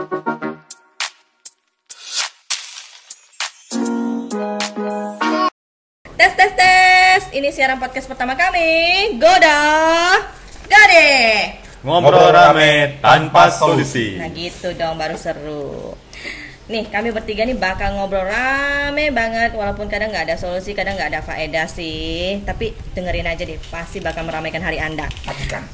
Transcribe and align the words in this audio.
Tes 0.00 0.08
tes 6.36 6.52
tes. 6.56 7.22
Ini 7.36 7.52
siaran 7.52 7.76
podcast 7.76 8.08
pertama 8.08 8.32
kami. 8.32 9.12
Goda. 9.20 9.60
Gade. 10.64 11.12
Ngobrol 11.84 12.32
rame 12.32 12.96
tanpa 13.04 13.52
solusi. 13.52 14.16
Nah 14.16 14.32
gitu 14.32 14.72
dong 14.72 14.96
baru 14.96 15.20
seru. 15.20 15.92
Nih 16.72 16.88
kami 16.88 17.12
bertiga 17.12 17.44
nih 17.44 17.60
bakal 17.60 18.00
ngobrol 18.00 18.24
rame 18.24 19.12
banget 19.12 19.52
walaupun 19.52 19.92
kadang 19.92 20.16
nggak 20.16 20.32
ada 20.32 20.40
solusi, 20.40 20.72
kadang 20.72 20.96
nggak 20.96 21.12
ada 21.12 21.20
faedah 21.20 21.68
sih. 21.68 22.40
Tapi 22.40 22.72
dengerin 22.96 23.28
aja 23.28 23.44
deh, 23.44 23.60
pasti 23.68 24.00
bakal 24.00 24.24
meramaikan 24.24 24.64
hari 24.64 24.80
Anda. 24.80 25.04
Matikan. 25.28 25.68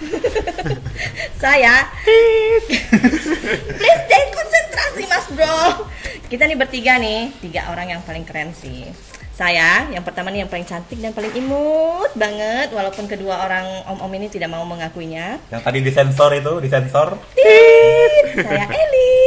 Saya. 1.42 1.88
Please 3.80 4.02
stay 4.06 4.24
konsentrasi 4.32 5.02
mas 5.08 5.26
bro. 5.32 5.88
Kita 6.30 6.46
nih 6.46 6.54
bertiga 6.54 6.94
nih 7.02 7.34
Tiga 7.42 7.74
orang 7.74 7.96
yang 7.96 8.00
paling 8.06 8.22
keren 8.22 8.54
sih. 8.54 8.86
Saya 9.34 9.88
yang 9.88 10.04
pertama 10.04 10.28
nih 10.28 10.44
yang 10.44 10.50
paling 10.52 10.68
cantik 10.68 11.00
dan 11.00 11.16
paling 11.16 11.32
imut 11.32 12.12
banget 12.12 12.68
Walaupun 12.76 13.08
kedua 13.08 13.40
orang 13.48 13.64
om-om 13.88 14.12
ini 14.14 14.28
tidak 14.28 14.52
mau 14.52 14.64
mengakuinya. 14.68 15.40
Yang 15.48 15.62
tadi 15.64 15.78
disensor 15.80 16.30
itu, 16.36 16.52
disensor. 16.60 17.16
Tit, 17.32 18.44
Saya 18.44 18.68
Eli. 18.84 19.20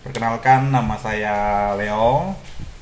Perkenalkan 0.00 0.72
nama 0.72 0.96
saya 0.96 1.36
Leo. 1.76 2.32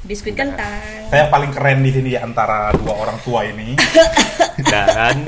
Biskuit 0.07 0.38
kentang. 0.38 1.10
Saya 1.10 1.27
yang 1.27 1.33
paling 1.35 1.51
keren 1.51 1.83
di 1.83 1.91
sini 1.91 2.15
di 2.15 2.19
antara 2.19 2.71
dua 2.73 2.95
orang 2.95 3.19
tua 3.27 3.43
ini. 3.43 3.74
dan 4.62 5.27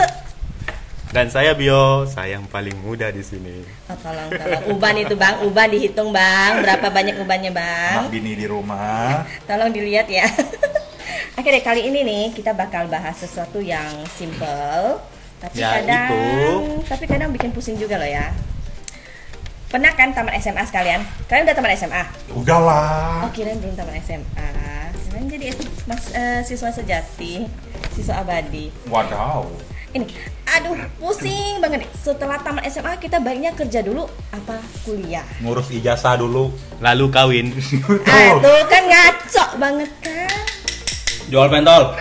dan 1.10 1.26
saya 1.26 1.52
Bio, 1.52 2.06
saya 2.06 2.38
yang 2.38 2.46
paling 2.46 2.74
muda 2.78 3.10
di 3.10 3.18
sini. 3.20 3.66
oh, 3.86 3.98
Tolong 3.98 4.30
tolong 4.30 4.62
Uban 4.70 4.94
itu 4.94 5.14
bang, 5.14 5.42
uban 5.42 5.66
dihitung 5.66 6.10
bang 6.10 6.62
Berapa 6.62 6.86
banyak 6.88 7.18
ubannya 7.18 7.50
bang 7.50 7.98
Anak 8.00 8.10
bini 8.10 8.32
di 8.34 8.46
rumah. 8.46 9.26
Tolong 9.42 9.70
dilihat 9.70 10.06
ya. 10.06 10.22
Oke 11.38 11.48
deh 11.48 11.60
kali 11.60 11.82
ini 11.84 12.02
nih 12.02 12.24
kita 12.30 12.52
bakal 12.52 12.86
bahas 12.86 13.16
sesuatu 13.16 13.58
yang 13.58 13.90
simple 14.08 15.02
tapi 15.40 15.56
Ya, 15.56 15.80
kadang 15.80 16.12
itu. 16.12 16.84
tapi 16.84 17.04
kadang 17.06 17.32
bikin 17.32 17.48
pusing 17.50 17.74
juga 17.74 17.96
loh 17.96 18.04
ya. 18.04 18.28
Pernah 19.66 19.94
kan 19.94 20.12
tamat 20.12 20.36
SMA 20.36 20.62
sekalian? 20.62 21.00
Kalian 21.26 21.48
udah 21.48 21.56
tamat 21.56 21.70
SMA? 21.74 22.02
Udahlah. 22.34 23.24
Oh 23.24 23.30
kirain 23.32 23.56
belum 23.56 23.72
tamat 23.72 23.98
SMA. 24.04 24.48
Kalian 25.08 25.26
jadi 25.26 25.46
mas, 25.86 26.12
eh, 26.12 26.44
siswa 26.44 26.68
sejati, 26.68 27.48
siswa 27.90 28.20
abadi. 28.20 28.68
Wadaw. 28.86 29.48
Ini, 29.90 30.04
aduh 30.60 30.76
pusing 30.98 31.56
banget 31.58 31.82
nih. 31.82 31.90
Setelah 31.96 32.36
tamat 32.38 32.68
SMA 32.68 32.92
kita 32.96 33.16
baiknya 33.16 33.56
kerja 33.56 33.80
dulu 33.80 34.04
apa 34.30 34.56
kuliah? 34.82 35.24
Ngurus 35.40 35.72
ijazah 35.72 36.16
dulu. 36.16 36.52
Lalu 36.78 37.06
kawin. 37.08 37.46
Ah, 38.04 38.36
tuh 38.36 38.60
kan 38.68 38.82
ngaco 38.84 39.44
banget 39.56 39.90
kan? 40.00 40.28
Jual 41.26 41.48
pentol. 41.48 41.82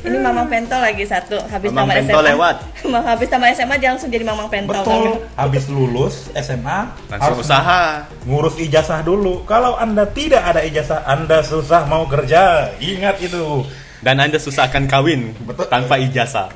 Ini 0.00 0.16
Mamang 0.16 0.48
Pentol 0.48 0.80
lagi 0.80 1.04
satu 1.04 1.36
habis 1.44 1.68
Mamang 1.68 1.86
tamat 1.86 1.96
Pentol 2.00 2.18
SMA. 2.18 2.30
lewat. 2.32 2.56
Habis 3.12 3.28
tamat 3.28 3.52
SMA 3.52 3.76
dia 3.76 3.88
langsung 3.92 4.08
jadi 4.08 4.24
Mamang 4.24 4.48
Pentol. 4.48 4.80
Betul. 4.80 5.08
Habis 5.36 5.64
lulus 5.68 6.14
SMA 6.32 6.88
Langsung 7.06 7.20
harus 7.20 7.38
usaha. 7.44 7.82
ngurus 8.24 8.56
ijazah 8.56 9.04
dulu. 9.04 9.44
Kalau 9.44 9.76
Anda 9.76 10.08
tidak 10.08 10.40
ada 10.42 10.64
ijazah, 10.64 11.04
Anda 11.04 11.44
susah 11.44 11.84
mau 11.84 12.08
kerja. 12.08 12.72
Ingat 12.80 13.20
itu. 13.20 13.60
Dan 14.00 14.16
Anda 14.16 14.40
susah 14.40 14.72
akan 14.72 14.88
kawin 14.88 15.36
Betul. 15.44 15.68
tanpa 15.68 16.00
ijazah. 16.00 16.48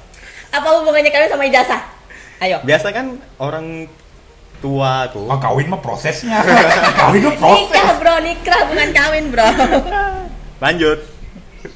Apa 0.48 0.68
hubungannya 0.80 1.12
kalian 1.12 1.30
sama 1.30 1.44
ijazah? 1.44 1.80
Ayo. 2.40 2.58
Biasa 2.64 2.88
kan 2.90 3.20
orang 3.36 3.88
tua 4.64 5.12
tuh. 5.12 5.28
Oh, 5.28 5.36
kawin 5.36 5.68
mah 5.68 5.80
prosesnya. 5.84 6.40
kawin 7.00 7.20
mah 7.28 7.36
proses. 7.36 7.68
Nikah 7.68 7.90
bro, 8.00 8.14
nikah 8.24 8.60
bukan 8.72 8.88
kawin 8.96 9.24
bro. 9.28 9.48
Lanjut. 10.64 10.98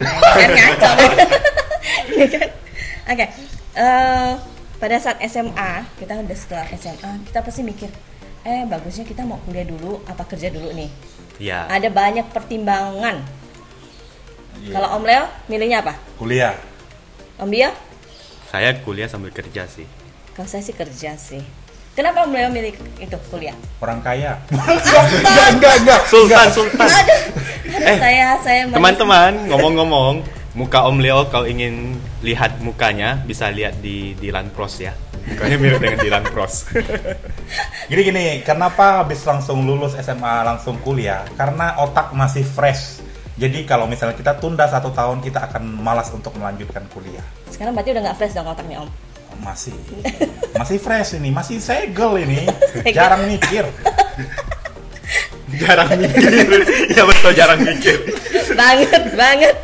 kan 0.00 0.50
ngaco 0.52 0.88
kan? 0.88 1.10
Iya 2.12 2.26
kan? 2.32 2.48
Oke. 3.12 3.26
Eh, 3.78 4.32
pada 4.78 4.96
saat 5.02 5.18
SMA, 5.28 5.70
kita 6.00 6.16
udah 6.16 6.36
setelah 6.38 6.66
SMA, 6.76 7.12
kita 7.28 7.38
pasti 7.44 7.60
mikir, 7.66 7.90
eh 8.46 8.62
bagusnya 8.64 9.04
kita 9.04 9.26
mau 9.26 9.40
kuliah 9.44 9.66
dulu 9.66 10.00
apa 10.06 10.24
kerja 10.24 10.48
dulu 10.48 10.72
nih? 10.72 10.90
Ya. 11.38 11.66
Ada 11.70 11.92
banyak 11.92 12.30
pertimbangan. 12.30 13.38
Iya. 14.64 14.72
Kalau 14.74 14.88
Om 14.98 15.04
Leo, 15.06 15.24
milihnya 15.46 15.78
apa? 15.84 15.94
Kuliah. 16.19 16.54
Om 17.38 17.48
Bio? 17.48 17.70
Saya 18.48 18.74
kuliah 18.82 19.06
sambil 19.06 19.30
kerja 19.30 19.69
sih. 19.70 19.86
Kalau 20.34 20.48
saya 20.48 20.62
sih 20.64 20.74
kerja 20.74 21.14
sih. 21.14 21.42
Kenapa 21.94 22.22
Om 22.26 22.32
Leo 22.34 22.48
milih 22.50 22.74
itu 22.98 23.16
kuliah? 23.30 23.54
Orang 23.82 23.98
kaya. 24.02 24.38
Astaga. 24.54 25.44
enggak, 25.54 25.74
enggak. 25.82 26.00
Sultan, 26.06 26.46
Sultan. 26.50 26.86
Aduh, 26.86 26.94
aduh 26.94 27.48
Eh, 27.69 27.98
saya 28.00 28.38
saya. 28.41 28.60
Teman-teman, 28.70 29.50
ngomong-ngomong, 29.50 30.24
muka 30.56 30.86
Om 30.88 30.98
Leo 31.02 31.26
kau 31.30 31.44
ingin 31.44 31.98
lihat 32.25 32.58
mukanya 32.64 33.19
bisa 33.22 33.50
lihat 33.52 33.78
di 33.78 34.14
Dilan 34.19 34.50
Pros 34.50 34.82
ya. 34.82 34.94
Mukanya 35.28 35.56
mirip 35.60 35.78
dengan 35.78 35.98
Dilan 36.00 36.25
Pros. 36.32 36.72
Gini 37.86 38.00
gini, 38.00 38.26
kenapa 38.42 39.04
habis 39.04 39.20
langsung 39.28 39.62
lulus 39.69 39.92
SMA 40.00 40.42
langsung 40.42 40.80
kuliah? 40.80 41.28
Karena 41.36 41.76
otak 41.82 42.16
masih 42.16 42.42
fresh. 42.42 42.97
Jadi 43.38 43.62
kalau 43.62 43.87
misalnya 43.87 44.19
kita 44.19 44.34
tunda 44.43 44.66
satu 44.66 44.91
tahun, 44.91 45.22
kita 45.22 45.47
akan 45.47 45.62
malas 45.78 46.10
untuk 46.10 46.34
melanjutkan 46.34 46.82
kuliah. 46.91 47.22
Sekarang 47.47 47.71
berarti 47.71 47.94
udah 47.94 48.03
nggak 48.10 48.19
fresh 48.19 48.34
dong 48.34 48.50
otaknya 48.50 48.82
Om. 48.82 48.91
Masih, 49.38 49.78
masih 50.59 50.82
fresh 50.82 51.15
ini, 51.15 51.31
masih 51.31 51.62
segel 51.62 52.26
ini, 52.26 52.43
Segel. 52.75 52.99
jarang 52.99 53.22
mikir. 53.31 53.62
jarang 55.62 55.88
mikir. 55.94 56.31
ya 56.99 57.03
betul 57.06 57.31
jarang 57.38 57.62
mikir. 57.62 57.97
banget 58.59 59.04
banget. 59.15 59.55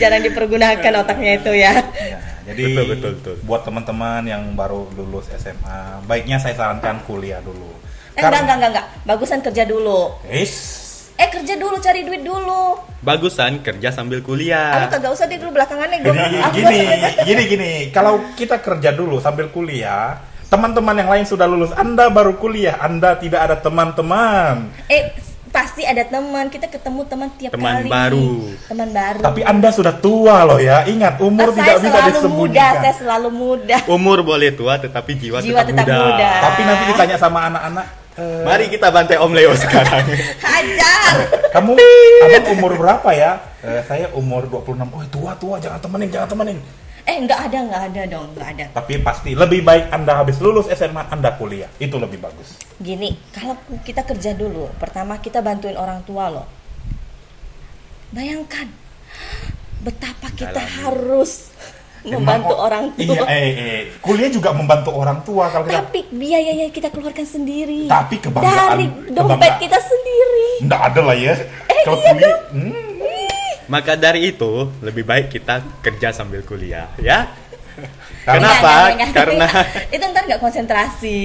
Jarang 0.00 0.24
dipergunakan 0.24 0.92
otaknya 1.04 1.32
itu 1.36 1.52
ya. 1.52 1.72
Ya, 2.00 2.18
jadi 2.48 2.62
Betul, 2.72 2.84
betul, 2.96 3.10
betul. 3.20 3.34
buat 3.44 3.60
teman-teman 3.68 4.24
yang 4.24 4.56
baru 4.56 4.88
lulus 4.96 5.28
SMA, 5.36 6.00
baiknya 6.08 6.40
saya 6.40 6.56
sarankan 6.56 7.04
kuliah 7.04 7.44
dulu. 7.44 7.68
Eh 8.16 8.24
enggak 8.24 8.40
enggak 8.40 8.56
enggak 8.56 8.70
enggak. 8.72 8.86
Bagusan 9.04 9.44
kerja 9.44 9.68
dulu. 9.68 10.16
Is, 10.32 10.87
Eh 11.18 11.28
kerja 11.28 11.54
dulu 11.54 11.76
cari 11.76 12.00
duit 12.02 12.22
dulu. 12.22 12.78
Bagusan 12.98 13.58
kerja 13.58 13.90
sambil 13.90 14.18
Aku 14.18 14.28
kuliah. 14.28 14.86
kagak 14.86 15.10
usah 15.10 15.26
deh 15.26 15.34
dulu 15.34 15.50
gue. 15.98 16.14
Jadi 16.14 16.38
Aku 16.40 16.54
gini, 16.54 16.78
gini. 16.78 17.10
gini 17.24 17.42
gini, 17.44 17.70
kalau 17.88 18.22
kita 18.32 18.58
kerja 18.58 18.90
dulu 18.90 19.18
sambil 19.18 19.50
kuliah, 19.50 20.18
teman-teman 20.46 20.94
yang 20.94 21.08
lain 21.08 21.24
sudah 21.24 21.44
lulus, 21.44 21.74
Anda 21.74 22.06
baru 22.08 22.38
kuliah, 22.38 22.78
Anda 22.78 23.14
tidak 23.14 23.40
ada 23.44 23.56
teman-teman. 23.58 24.70
Eh 24.86 25.10
pasti 25.48 25.82
ada 25.82 26.04
teman. 26.04 26.46
Kita 26.48 26.68
ketemu 26.68 27.00
teman 27.04 27.28
tiap 27.34 27.50
Teman 27.50 27.82
kali. 27.82 27.88
baru. 27.88 28.28
Teman 28.68 28.88
baru. 28.92 29.22
Tapi 29.24 29.40
Anda 29.42 29.68
sudah 29.70 29.94
tua 29.96 30.36
loh 30.44 30.60
ya. 30.60 30.84
Ingat, 30.84 31.18
umur 31.18 31.50
tidak 31.50 31.66
saya 31.66 31.74
bisa 31.74 31.82
selalu 31.82 31.98
muda. 31.98 32.14
disembunyikan. 32.14 32.74
Saya 32.78 32.94
selalu 32.94 33.28
muda. 33.32 33.76
Umur 33.88 34.18
boleh 34.22 34.50
tua 34.52 34.74
tetapi 34.76 35.12
jiwa, 35.16 35.38
Jiwa 35.40 35.62
tetap 35.64 35.82
muda. 35.82 36.30
Tapi 36.44 36.60
nanti 36.62 36.84
ditanya 36.86 37.16
sama 37.16 37.48
anak-anak, 37.48 37.86
"Eh, 38.18 38.42
Mari 38.42 38.66
kita 38.66 38.90
bantai 38.90 39.16
Om 39.16 39.30
Leo 39.30 39.54
sekarang. 39.54 40.02
Hajar. 40.44 41.14
kamu 41.54 41.78
abang 42.26 42.46
umur 42.52 42.72
berapa 42.74 43.10
ya? 43.14 43.38
"Eh, 43.62 43.80
saya 43.86 44.10
umur 44.12 44.44
26. 44.44 44.90
Oh, 44.90 45.06
tua-tua, 45.06 45.56
jangan 45.56 45.78
temenin, 45.78 46.10
jangan 46.10 46.28
temenin. 46.28 46.58
Eh 47.08 47.24
nggak 47.24 47.40
ada 47.48 47.58
nggak 47.64 47.82
ada 47.88 48.02
dong 48.04 48.28
nggak 48.36 48.48
ada. 48.52 48.64
Tapi 48.76 49.00
pasti 49.00 49.32
lebih 49.32 49.64
baik 49.64 49.88
Anda 49.88 50.20
habis 50.20 50.36
lulus 50.44 50.68
SMA, 50.68 51.08
Anda 51.08 51.32
kuliah. 51.40 51.70
Itu 51.80 51.96
lebih 51.96 52.20
bagus. 52.20 52.60
Gini, 52.76 53.16
kalau 53.32 53.56
kita 53.80 54.04
kerja 54.04 54.36
dulu, 54.36 54.68
pertama 54.76 55.16
kita 55.16 55.40
bantuin 55.40 55.78
orang 55.80 56.04
tua 56.04 56.28
loh. 56.28 56.44
Bayangkan 58.12 58.68
betapa 59.80 60.28
kita 60.34 60.58
Alami. 60.58 60.76
harus 60.84 61.48
membantu 62.10 62.54
Emang, 62.54 62.66
orang 62.66 62.84
tua. 62.92 63.04
Iya, 63.04 63.22
eh, 63.26 63.50
eh, 63.52 63.80
kuliah 63.98 64.28
juga 64.28 64.50
membantu 64.50 64.90
orang 64.92 65.18
tua 65.22 65.44
kalau 65.48 65.64
kita 65.64 65.78
Tapi 65.80 66.00
biayanya 66.08 66.66
kita 66.68 66.88
keluarkan 66.88 67.26
sendiri. 67.26 67.84
Tapi 67.84 68.14
kebanggaan- 68.18 68.70
dari 68.74 68.86
dompet 69.08 69.36
kebanggaan. 69.36 69.58
kita 69.60 69.78
sendiri. 69.78 70.50
Nggak 70.64 70.80
ada 70.84 71.00
lah 71.02 71.16
ya. 71.16 71.34
Eh, 71.66 71.82
Kalau 71.82 71.96
iya 71.96 72.10
kuliah, 72.10 72.28
dong. 72.28 72.42
hmm, 72.52 72.72
Maka 73.68 73.92
dari 73.94 74.20
itu 74.26 74.52
lebih 74.80 75.04
baik 75.04 75.28
kita 75.28 75.60
kerja 75.78 76.08
sambil 76.10 76.40
kuliah, 76.40 76.88
ya. 76.96 77.28
Kenapa? 78.24 78.92
Nggak, 78.92 78.92
nggak, 78.92 78.92
nggak. 78.92 79.14
Karena 79.14 79.46
itu 79.94 80.04
ntar 80.04 80.22
nggak 80.24 80.40
konsentrasi. 80.40 81.20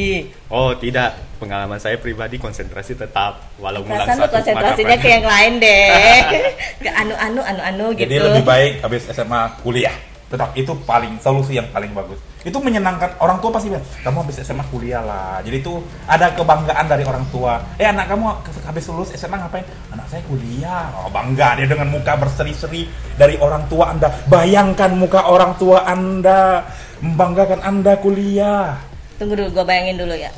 oh 0.47 0.71
tidak, 0.75 1.09
pengalaman 1.35 1.75
saya 1.75 1.97
pribadi 1.97 2.37
konsentrasi 2.37 2.95
tetap 2.95 3.51
walau 3.57 3.83
Perasaan 3.83 4.15
lu 4.15 4.23
satu 4.23 4.33
konsentrasinya 4.33 4.95
ke 4.95 5.07
yang 5.09 5.25
lain 5.25 5.53
deh. 5.59 6.19
ke 6.83 6.89
anu-anu 6.89 7.41
anu-anu 7.41 7.85
gitu. 7.91 8.05
Jadi 8.05 8.15
lebih 8.21 8.43
baik 8.43 8.71
habis 8.79 9.03
SMA 9.09 9.41
kuliah. 9.59 9.95
Tetap 10.33 10.49
itu 10.57 10.73
paling 10.89 11.21
solusi 11.21 11.61
yang 11.61 11.69
paling 11.69 11.93
bagus. 11.93 12.17
Itu 12.41 12.57
menyenangkan 12.57 13.21
orang 13.21 13.37
tua 13.37 13.53
pasti 13.53 13.69
bilang, 13.69 13.85
kamu 14.01 14.17
habis 14.25 14.41
SMA 14.41 14.65
kuliah 14.73 15.05
lah. 15.05 15.37
Jadi 15.45 15.61
itu 15.61 15.77
ada 16.09 16.33
kebanggaan 16.33 16.89
dari 16.89 17.05
orang 17.05 17.21
tua. 17.29 17.61
Eh 17.77 17.85
anak 17.85 18.09
kamu 18.09 18.25
habis 18.65 18.83
lulus 18.89 19.13
SMA 19.13 19.37
ngapain? 19.37 19.63
Anak 19.93 20.09
saya 20.09 20.25
kuliah. 20.25 20.89
Oh 20.97 21.13
bangga 21.13 21.61
dia 21.61 21.69
dengan 21.69 21.93
muka 21.93 22.17
berseri-seri 22.17 22.89
dari 23.13 23.37
orang 23.37 23.69
tua 23.69 23.93
Anda. 23.93 24.09
Bayangkan 24.25 24.97
muka 24.97 25.29
orang 25.29 25.53
tua 25.61 25.85
Anda 25.85 26.65
membanggakan 27.03 27.59
anda 27.59 27.99
kuliah. 27.99 28.79
Tunggu 29.19 29.35
dulu, 29.35 29.59
gue 29.59 29.65
bayangin 29.67 29.99
dulu 29.99 30.15
ya. 30.15 30.31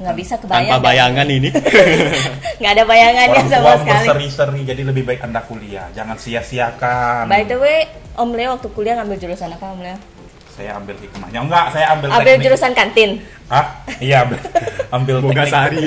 Nggak 0.00 0.16
bisa 0.16 0.34
kebayang. 0.36 0.64
Tanpa 0.66 0.74
dah. 0.74 0.82
bayangan 0.82 1.26
ini. 1.28 1.48
Nggak 2.60 2.72
ada 2.72 2.84
bayangannya 2.84 3.32
Orang 3.34 3.48
sama 3.48 3.62
tua 3.62 3.76
sekali. 3.78 3.96
berseri-seri, 4.02 4.60
jadi 4.64 4.82
lebih 4.82 5.02
baik 5.02 5.20
anda 5.22 5.40
kuliah. 5.40 5.88
Jangan 5.90 6.16
sia-siakan. 6.16 7.24
By 7.24 7.44
the 7.44 7.56
way, 7.56 7.84
Om 8.14 8.32
Leo 8.32 8.52
waktu 8.52 8.68
kuliah 8.70 8.96
ngambil 8.96 9.16
jurusan 9.18 9.48
apa 9.50 9.64
Om 9.66 9.80
Leo? 9.80 9.96
Saya 10.50 10.76
ambil 10.76 10.92
hikmahnya. 10.94 11.40
Enggak, 11.40 11.64
saya 11.70 11.86
ambil, 11.90 12.08
Ambil 12.10 12.26
teknik. 12.30 12.44
jurusan 12.44 12.72
kantin. 12.72 13.10
Hah? 13.46 13.64
Iya, 13.96 14.16
ambil, 14.22 14.38
ambil 14.96 15.16
Boga 15.20 15.34
teknik. 15.42 15.48
sari. 15.50 15.84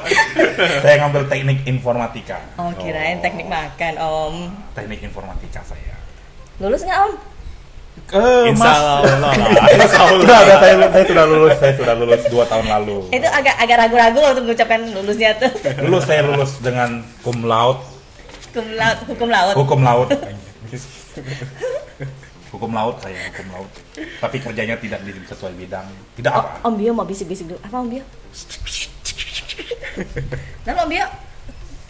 saya 0.82 0.94
ngambil 1.00 1.22
teknik 1.26 1.58
informatika. 1.64 2.38
Oh, 2.54 2.70
kirain 2.76 3.18
teknik 3.18 3.46
makan 3.46 3.94
Om. 3.96 4.34
Teknik 4.74 5.00
informatika 5.02 5.60
saya. 5.62 5.94
Lulus 6.58 6.82
nggak 6.82 6.98
Om? 7.00 7.12
Ke 8.04 8.20
Insya 8.46 8.62
Mas. 8.62 8.76
Allah. 8.76 9.32
Insya 9.66 10.00
Allah. 10.04 10.38
Saya, 10.54 10.74
saya 10.86 11.04
sudah 11.04 11.24
lulus, 11.24 11.54
saya 11.56 11.72
sudah 11.74 11.94
lulus 11.96 12.22
dua 12.28 12.44
tahun 12.44 12.66
lalu. 12.68 12.96
Itu 13.10 13.26
agak 13.26 13.54
agak 13.56 13.76
ragu-ragu 13.80 14.18
waktu 14.20 14.40
mengucapkan 14.40 14.80
lulusnya 14.86 15.30
tuh. 15.34 15.50
Lulus 15.82 16.04
saya 16.04 16.20
lulus 16.22 16.60
dengan 16.60 17.02
cum 17.20 17.42
laude, 17.42 17.80
Hukum 18.48 18.66
laut, 18.72 18.98
hukum 19.04 19.28
laut. 19.28 19.54
hukum 19.54 19.80
laut. 19.82 20.08
Hukum 22.48 22.70
laut 22.72 22.96
saya, 23.00 23.16
hukum 23.28 23.46
laut. 23.50 23.70
Tapi 24.16 24.36
kerjanya 24.38 24.76
tidak 24.76 25.00
di 25.02 25.10
sesuai 25.18 25.52
bidang. 25.56 25.86
Tidak 26.14 26.30
Oh, 26.30 26.38
apa. 26.38 26.48
Om 26.62 26.74
Bio 26.74 26.90
mau 26.92 27.02
bisik-bisik 27.02 27.46
dulu. 27.46 27.58
Apa 27.60 27.74
Om 27.76 27.86
Bio? 27.90 28.00
Lalu 30.64 30.78
Om 30.78 30.88
Bio 30.88 31.06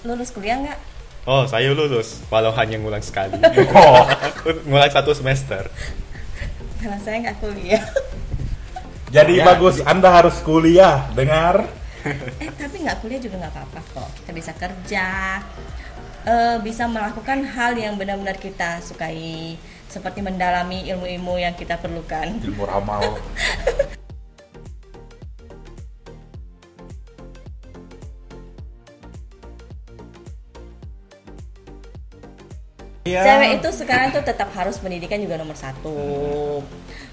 lulus 0.06 0.30
kuliah 0.30 0.56
nggak? 0.56 0.78
Oh, 1.26 1.42
saya 1.44 1.74
lulus 1.74 2.22
walau 2.30 2.54
hanya 2.54 2.78
ngulang 2.78 3.02
sekali. 3.02 3.34
Oh, 3.74 4.06
ngulang 4.70 4.88
satu 4.88 5.10
semester. 5.10 5.66
Karena 6.78 6.98
saya 7.02 7.16
nggak 7.18 7.38
kuliah. 7.42 7.82
jadi 9.10 9.42
Ya. 9.42 9.44
bagus. 9.44 9.82
Anda 9.82 10.06
harus 10.14 10.38
kuliah. 10.40 11.10
Dengar? 11.12 11.66
eh 12.38 12.50
tapi 12.54 12.86
nggak 12.86 13.02
kuliah 13.02 13.18
juga 13.18 13.42
nggak 13.42 13.52
apa-apa 13.58 13.80
kok. 13.90 14.08
Kita 14.22 14.30
bisa 14.30 14.52
kerja, 14.54 15.06
eh, 16.22 16.56
bisa 16.62 16.86
melakukan 16.86 17.42
hal 17.42 17.74
yang 17.74 17.98
benar-benar 17.98 18.38
kita 18.38 18.78
sukai, 18.78 19.58
seperti 19.90 20.22
mendalami 20.22 20.86
ilmu-ilmu 20.86 21.42
yang 21.42 21.58
kita 21.58 21.74
perlukan. 21.74 22.38
Ilmu 22.38 22.62
ramal. 22.62 23.02
Iya. 33.06 33.22
Cewek 33.22 33.50
itu 33.62 33.68
sekarang 33.70 34.10
tuh 34.10 34.26
tetap 34.26 34.50
harus 34.58 34.76
pendidikan 34.82 35.22
juga 35.22 35.38
nomor 35.38 35.54
satu. 35.54 35.94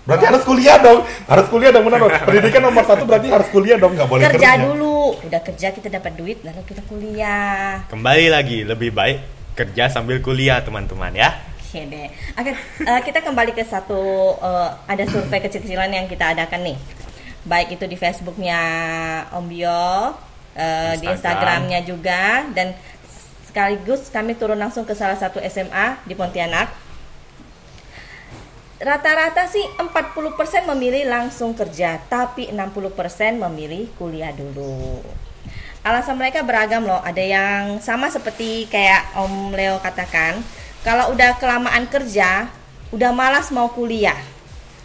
Berarti 0.04 0.26
harus 0.26 0.44
kuliah 0.44 0.82
dong. 0.82 1.06
Harus 1.30 1.48
kuliah 1.48 1.72
dong 1.72 1.86
benar 1.86 2.00
dong. 2.02 2.12
Pendidikan 2.26 2.62
nomor 2.66 2.84
satu 2.84 3.06
berarti 3.06 3.30
harus 3.30 3.48
kuliah 3.54 3.78
dong. 3.78 3.94
Nggak 3.94 4.10
boleh 4.10 4.26
kerja 4.28 4.58
dulu, 4.60 5.16
udah 5.22 5.42
kerja 5.46 5.68
kita 5.72 5.88
dapat 5.94 6.18
duit, 6.18 6.42
lalu 6.42 6.66
kita 6.66 6.82
kuliah. 6.90 7.86
Kembali 7.88 8.26
lagi, 8.34 8.66
lebih 8.66 8.90
baik 8.92 9.22
kerja 9.54 9.94
sambil 9.94 10.18
kuliah, 10.20 10.60
teman-teman 10.66 11.14
ya. 11.14 11.38
Oke 11.62 11.86
deh. 11.90 12.10
Oke, 12.38 12.52
eh, 12.84 13.02
kita 13.06 13.22
kembali 13.22 13.54
ke 13.54 13.64
satu 13.64 14.34
eh, 14.42 14.70
ada 14.90 15.04
survei 15.08 15.40
kecil-kecilan 15.40 15.90
yang 15.94 16.06
kita 16.10 16.34
adakan 16.34 16.74
nih. 16.74 16.78
Baik 17.46 17.76
itu 17.80 17.86
di 17.88 17.96
Facebooknya 18.00 18.60
Om 19.36 19.46
Bio, 19.52 20.16
di 20.54 20.62
Instagram. 20.62 21.12
Instagramnya 21.12 21.80
juga, 21.84 22.48
dan 22.56 22.72
sekaligus 23.54 24.10
kami 24.10 24.34
turun 24.34 24.58
langsung 24.58 24.82
ke 24.82 24.98
salah 24.98 25.14
satu 25.14 25.38
SMA 25.46 26.02
di 26.10 26.18
Pontianak. 26.18 26.74
Rata-rata 28.82 29.46
sih 29.46 29.62
40% 29.78 30.66
memilih 30.74 31.06
langsung 31.06 31.54
kerja, 31.54 32.02
tapi 32.10 32.50
60% 32.50 33.38
memilih 33.38 33.94
kuliah 33.94 34.34
dulu. 34.34 35.06
Alasan 35.86 36.18
mereka 36.18 36.42
beragam 36.42 36.82
loh. 36.82 36.98
Ada 37.06 37.22
yang 37.22 37.78
sama 37.78 38.10
seperti 38.10 38.66
kayak 38.74 39.22
Om 39.22 39.54
Leo 39.54 39.78
katakan, 39.78 40.42
kalau 40.82 41.14
udah 41.14 41.38
kelamaan 41.38 41.86
kerja, 41.86 42.50
udah 42.90 43.14
malas 43.14 43.54
mau 43.54 43.70
kuliah. 43.70 44.18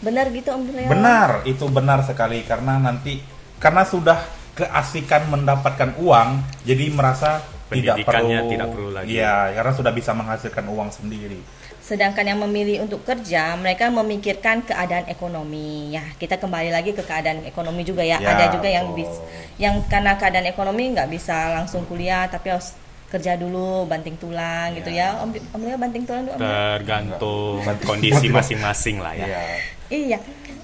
Benar 0.04 0.28
gitu 0.28 0.52
Om 0.52 0.76
Leo? 0.76 0.92
Benar, 0.92 1.40
itu 1.48 1.64
benar 1.72 2.04
sekali 2.04 2.44
karena 2.44 2.76
nanti 2.76 3.24
karena 3.56 3.88
sudah 3.88 4.20
keasikan 4.52 5.32
mendapatkan 5.32 5.96
uang, 5.96 6.44
jadi 6.68 6.92
merasa 6.92 7.56
tidak 7.68 7.96
perlu 8.04 8.48
tidak 8.48 8.68
perlu 8.72 8.90
lagi. 8.92 9.08
Iya, 9.16 9.52
karena 9.52 9.72
sudah 9.76 9.92
bisa 9.92 10.10
menghasilkan 10.16 10.64
uang 10.68 10.90
sendiri. 10.92 11.40
Sedangkan 11.84 12.24
yang 12.24 12.40
memilih 12.44 12.84
untuk 12.84 13.00
kerja, 13.00 13.56
mereka 13.56 13.88
memikirkan 13.88 14.60
keadaan 14.60 15.08
ekonomi. 15.08 15.96
Ya, 15.96 16.04
kita 16.20 16.36
kembali 16.36 16.68
lagi 16.68 16.92
ke 16.92 17.00
keadaan 17.00 17.44
ekonomi 17.48 17.80
juga 17.84 18.04
ya. 18.04 18.20
Ya, 18.20 18.36
Ada 18.36 18.44
juga 18.52 18.68
yang 18.68 18.92
bis, 18.92 19.08
yang 19.56 19.80
karena 19.88 20.16
keadaan 20.20 20.48
ekonomi 20.48 20.92
nggak 20.92 21.08
bisa 21.08 21.56
langsung 21.56 21.88
kuliah, 21.88 22.28
tapi 22.28 22.52
harus 22.52 22.76
kerja 23.08 23.40
dulu, 23.40 23.88
banting 23.88 24.20
tulang 24.20 24.76
gitu 24.76 24.92
ya. 24.92 25.16
Om, 25.24 25.32
Om 25.56 25.60
Leo 25.64 25.76
banting 25.80 26.04
tulang 26.04 26.28
dulu. 26.28 26.36
Om? 26.36 26.40
Tergantung 26.44 27.56
Enggak. 27.64 27.84
kondisi 27.88 28.26
masing-masing 28.28 28.96
lah 29.00 29.16
ya. 29.16 29.26
Iya. 29.26 29.40
Iya. 29.88 30.18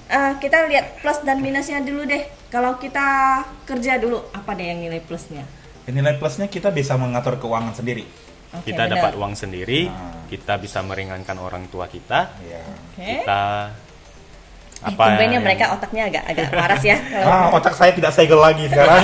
Eh, 0.05 0.33
kita 0.37 0.69
lihat 0.69 1.01
plus 1.01 1.25
dan 1.25 1.41
minusnya 1.41 1.81
dulu 1.81 2.05
deh. 2.05 2.21
Kalau 2.53 2.77
kita 2.77 3.41
kerja 3.65 3.97
dulu, 3.97 4.21
apa 4.29 4.53
deh 4.53 4.69
yang 4.69 4.77
nilai 4.77 5.01
plusnya? 5.01 5.41
Nilai 5.87 6.15
plusnya 6.15 6.47
kita 6.47 6.69
bisa 6.69 6.95
mengatur 6.95 7.37
keuangan 7.37 7.73
sendiri. 7.73 8.05
Oke, 8.51 8.71
Kita 8.71 8.83
benar. 8.83 8.93
dapat 8.97 9.11
uang 9.15 9.33
sendiri, 9.33 9.85
Nah. 9.85 10.25
kita 10.25 10.55
bisa 10.55 10.79
meringankan 10.79 11.35
orang 11.37 11.67
tua 11.67 11.85
kita, 11.85 12.31
Iya. 12.39 12.61
Oke. 12.63 13.03
kita 13.21 13.41
Eh, 14.75 14.87
apa 14.87 15.03
tumbennya 15.07 15.33
yang- 15.33 15.43
mereka 15.43 15.65
otaknya 15.71 16.03
agak 16.05 16.23
agak 16.25 16.47
waras 16.51 16.81
ya. 16.81 16.97
Kalau 17.01 17.31
Ah, 17.35 17.47
otak 17.51 17.73
saya 17.73 17.91
tidak 17.91 18.11
segel 18.11 18.37
lagi 18.37 18.65
sekarang. 18.65 19.03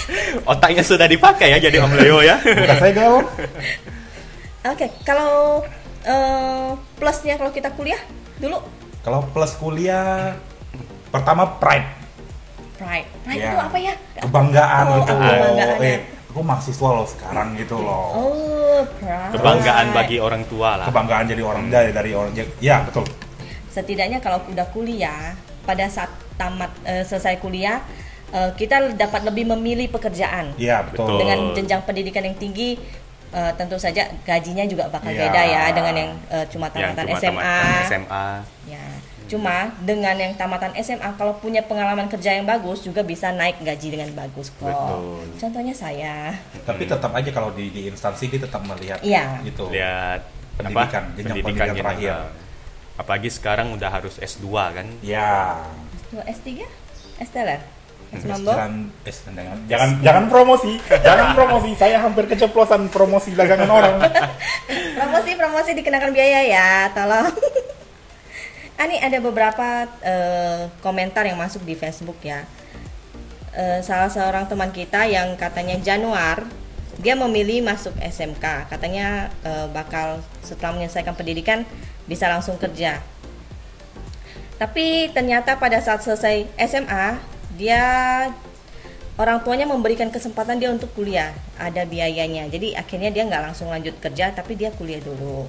otaknya 0.52 0.82
sudah 0.82 1.04
dipakai 1.04 1.50
ya 1.50 1.58
jadi 1.60 1.78
Om 1.78 1.92
Leo 1.94 2.18
ya. 2.20 2.36
Bukan 2.62 2.76
segel. 2.78 3.12
Oke, 4.64 4.86
kalau 5.02 5.62
eh, 6.02 6.68
plusnya 6.96 7.34
kalau 7.36 7.50
kita 7.50 7.70
kuliah 7.72 7.98
dulu 8.36 8.58
Kalau 9.00 9.26
plus 9.28 9.52
kuliah 9.54 10.38
pertama 11.08 11.58
pride, 11.58 11.90
pride. 12.76 13.08
Pride 13.20 13.34
Iya. 13.36 13.50
itu 13.50 13.58
apa 13.58 13.78
ya? 13.80 13.94
kebanggaan 14.16 14.84
Oh, 14.84 14.94
gitu 14.96 15.12
apa 15.12 15.18
loh. 15.18 15.34
kebanggaannya? 15.34 15.96
Aku 16.32 16.40
mahasiswa 16.40 16.88
loh 16.96 17.04
sekarang 17.04 17.52
gitu 17.60 17.76
loh. 17.76 18.08
Oh, 18.16 18.80
pride. 18.96 19.36
Kebanggaan 19.36 19.92
bagi 19.92 20.16
orang 20.16 20.48
tua 20.48 20.80
lah. 20.80 20.88
Kebanggaan 20.88 21.28
jadi 21.28 21.44
orang 21.44 21.68
dari 21.68 21.92
dari 21.92 22.16
orang 22.16 22.32
ya 22.56 22.80
betul. 22.88 23.04
Setidaknya 23.68 24.16
kalau 24.24 24.40
udah 24.48 24.64
kuliah, 24.72 25.36
pada 25.68 25.84
saat 25.92 26.08
tamat 26.40 26.72
eh, 26.88 27.04
selesai 27.04 27.36
kuliah, 27.36 27.84
eh, 28.32 28.48
kita 28.56 28.96
dapat 28.96 29.28
lebih 29.28 29.52
memilih 29.52 29.92
pekerjaan. 29.92 30.56
Iya. 30.56 30.88
Betul. 30.88 31.20
Dengan 31.20 31.52
jenjang 31.52 31.84
pendidikan 31.84 32.24
yang 32.24 32.40
tinggi, 32.40 32.80
eh, 33.32 33.52
tentu 33.54 33.76
saja 33.76 34.04
gajinya 34.22 34.64
juga 34.64 34.86
bakal 34.86 35.08
Iya. 35.08 35.20
beda 35.22 35.42
ya 35.42 35.62
dengan 35.70 35.94
yang 35.94 36.10
eh, 36.28 36.44
cuma 36.46 36.68
Yang 36.68 36.74
tamatan 36.92 37.04
cuma 37.06 37.18
SMA. 37.18 37.40
tamatan 37.42 37.82
SMA. 37.82 38.26
Ya, 38.64 38.84
cuma 39.24 39.56
dengan 39.80 40.12
yang 40.14 40.32
tamatan 40.34 40.72
SMA 40.76 41.08
kalau 41.12 41.32
punya 41.34 41.60
pengalaman 41.60 42.04
kerja 42.06 42.30
yang 42.32 42.44
bagus 42.44 42.80
juga 42.80 43.00
bisa 43.00 43.30
naik 43.30 43.58
gaji 43.58 43.88
dengan 43.90 44.12
bagus 44.14 44.52
kok. 44.52 44.68
Betul. 44.68 45.24
Contohnya 45.38 45.72
saya. 45.72 46.36
Tapi 46.62 46.84
tetap 46.84 47.10
aja 47.10 47.30
kalau 47.30 47.50
di, 47.50 47.68
di 47.68 47.88
instansi 47.88 48.28
dia 48.28 48.40
tetap 48.40 48.60
melihat 48.62 49.00
Iya. 49.00 49.40
itu. 49.42 49.64
Lihat 49.66 50.20
Pendidikan, 50.52 50.84
apa? 51.02 51.16
jenjang 51.16 51.34
pendidikan 51.34 51.44
pendidikan 51.64 51.74
terakhir. 51.74 52.12
jenjang. 52.12 52.28
Apalagi 52.92 53.28
sekarang 53.32 53.72
udah 53.72 53.88
harus 53.90 54.20
S2 54.20 54.44
kan. 54.52 54.86
Ya. 55.00 55.64
Dua 56.12 56.20
S3? 56.22 56.60
Esteller? 57.16 57.56
S 57.56 57.64
Mambo? 57.64 57.71
Jangan, 58.12 58.92
eh, 59.08 59.14
jangan, 59.32 59.58
jangan, 59.72 59.90
jangan 60.04 60.24
promosi, 60.28 60.76
jangan 60.84 61.32
promosi. 61.32 61.72
Saya 61.72 61.96
hampir 61.96 62.28
keceplosan 62.28 62.92
promosi 62.92 63.32
dagangan 63.32 63.70
orang. 63.72 63.96
promosi 65.00 65.30
promosi 65.32 65.70
dikenakan 65.72 66.12
biaya 66.12 66.40
ya 66.44 66.68
tolong. 66.92 67.32
Ah, 68.80 68.90
ini 68.90 68.98
ada 68.98 69.22
beberapa 69.22 69.86
eh, 70.02 70.66
komentar 70.82 71.22
yang 71.22 71.38
masuk 71.38 71.62
di 71.62 71.78
Facebook 71.78 72.18
ya. 72.18 72.42
Eh, 73.54 73.78
salah 73.78 74.10
seorang 74.10 74.50
teman 74.50 74.74
kita 74.74 75.06
yang 75.06 75.38
katanya 75.38 75.78
Januar 75.78 76.42
dia 76.98 77.14
memilih 77.14 77.62
masuk 77.62 77.94
SMK 78.02 78.66
katanya 78.66 79.30
eh, 79.46 79.70
bakal 79.70 80.18
setelah 80.42 80.74
menyelesaikan 80.74 81.14
pendidikan 81.14 81.62
bisa 82.10 82.26
langsung 82.26 82.58
kerja. 82.58 82.98
Tapi 84.58 85.14
ternyata 85.14 85.62
pada 85.62 85.78
saat 85.78 86.02
selesai 86.02 86.50
SMA 86.66 87.22
dia 87.56 87.82
orang 89.20 89.44
tuanya 89.44 89.68
memberikan 89.68 90.08
kesempatan 90.08 90.56
dia 90.56 90.72
untuk 90.72 90.88
kuliah 90.96 91.36
ada 91.60 91.84
biayanya 91.84 92.48
jadi 92.48 92.80
akhirnya 92.80 93.12
dia 93.12 93.22
nggak 93.28 93.52
langsung 93.52 93.68
lanjut 93.68 93.94
kerja 94.00 94.32
tapi 94.32 94.56
dia 94.56 94.72
kuliah 94.72 95.00
dulu 95.00 95.46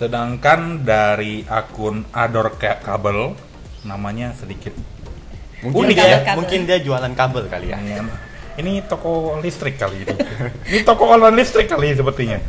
Sedangkan 0.00 0.80
dari 0.80 1.44
akun 1.44 2.08
Ador 2.16 2.56
Ka- 2.56 2.80
Kabel 2.80 3.36
namanya 3.84 4.32
sedikit 4.32 4.72
Mungkin 5.60 5.92
Unik 5.92 5.96
dia, 5.96 6.08
ya. 6.08 6.18
kabel. 6.24 6.36
mungkin 6.40 6.60
dia 6.64 6.78
jualan 6.80 7.12
kabel 7.12 7.44
kali 7.52 7.68
ya. 7.68 7.76
ini 8.56 8.80
toko 8.88 9.36
listrik 9.44 9.76
kali 9.76 10.08
ini. 10.08 10.16
ini 10.72 10.80
toko 10.88 11.04
online 11.04 11.36
listrik 11.36 11.68
kali 11.68 11.92
sepertinya. 11.92 12.40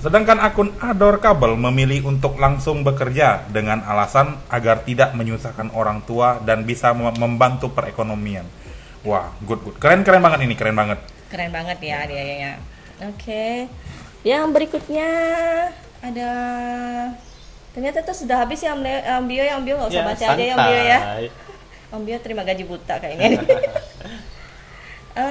Sedangkan 0.00 0.40
akun 0.40 0.72
Ador 0.80 1.20
Kabel 1.20 1.60
memilih 1.60 2.08
untuk 2.08 2.40
langsung 2.40 2.80
bekerja 2.80 3.44
dengan 3.52 3.84
alasan 3.84 4.40
agar 4.48 4.80
tidak 4.82 5.12
menyusahkan 5.12 5.68
orang 5.76 6.00
tua 6.02 6.40
dan 6.40 6.64
bisa 6.64 6.96
mem- 6.96 7.20
membantu 7.20 7.68
perekonomian. 7.68 8.48
Wah, 9.04 9.28
good 9.44 9.60
good. 9.60 9.76
Keren 9.76 10.00
keren 10.00 10.24
banget 10.24 10.40
ini, 10.44 10.56
keren 10.56 10.72
banget. 10.72 10.96
Keren 11.28 11.52
banget 11.52 11.78
ya 11.84 12.08
dia 12.08 12.24
ya. 12.24 12.52
Oke. 13.12 13.68
Yang 14.24 14.44
berikutnya 14.52 15.08
ada 16.00 16.30
ternyata 17.70 18.00
itu 18.00 18.24
sudah 18.24 18.40
habis 18.40 18.60
ya 18.60 18.72
Om 18.72 19.24
Bio 19.24 19.44
ya 19.44 19.56
Om 19.56 19.64
Bio 19.64 19.76
nggak 19.78 19.90
usah 19.92 20.00
Ya, 20.00 20.08
baca 20.08 20.24
aja 20.32 20.42
ya 20.42 20.54
Om 20.56 20.64
Bio 20.64 20.80
ya. 20.80 20.98
santai. 21.00 21.26
Om 21.92 22.02
Bio 22.04 22.18
terima 22.20 22.42
gaji 22.42 22.64
buta 22.64 22.94
kayaknya. 22.96 23.28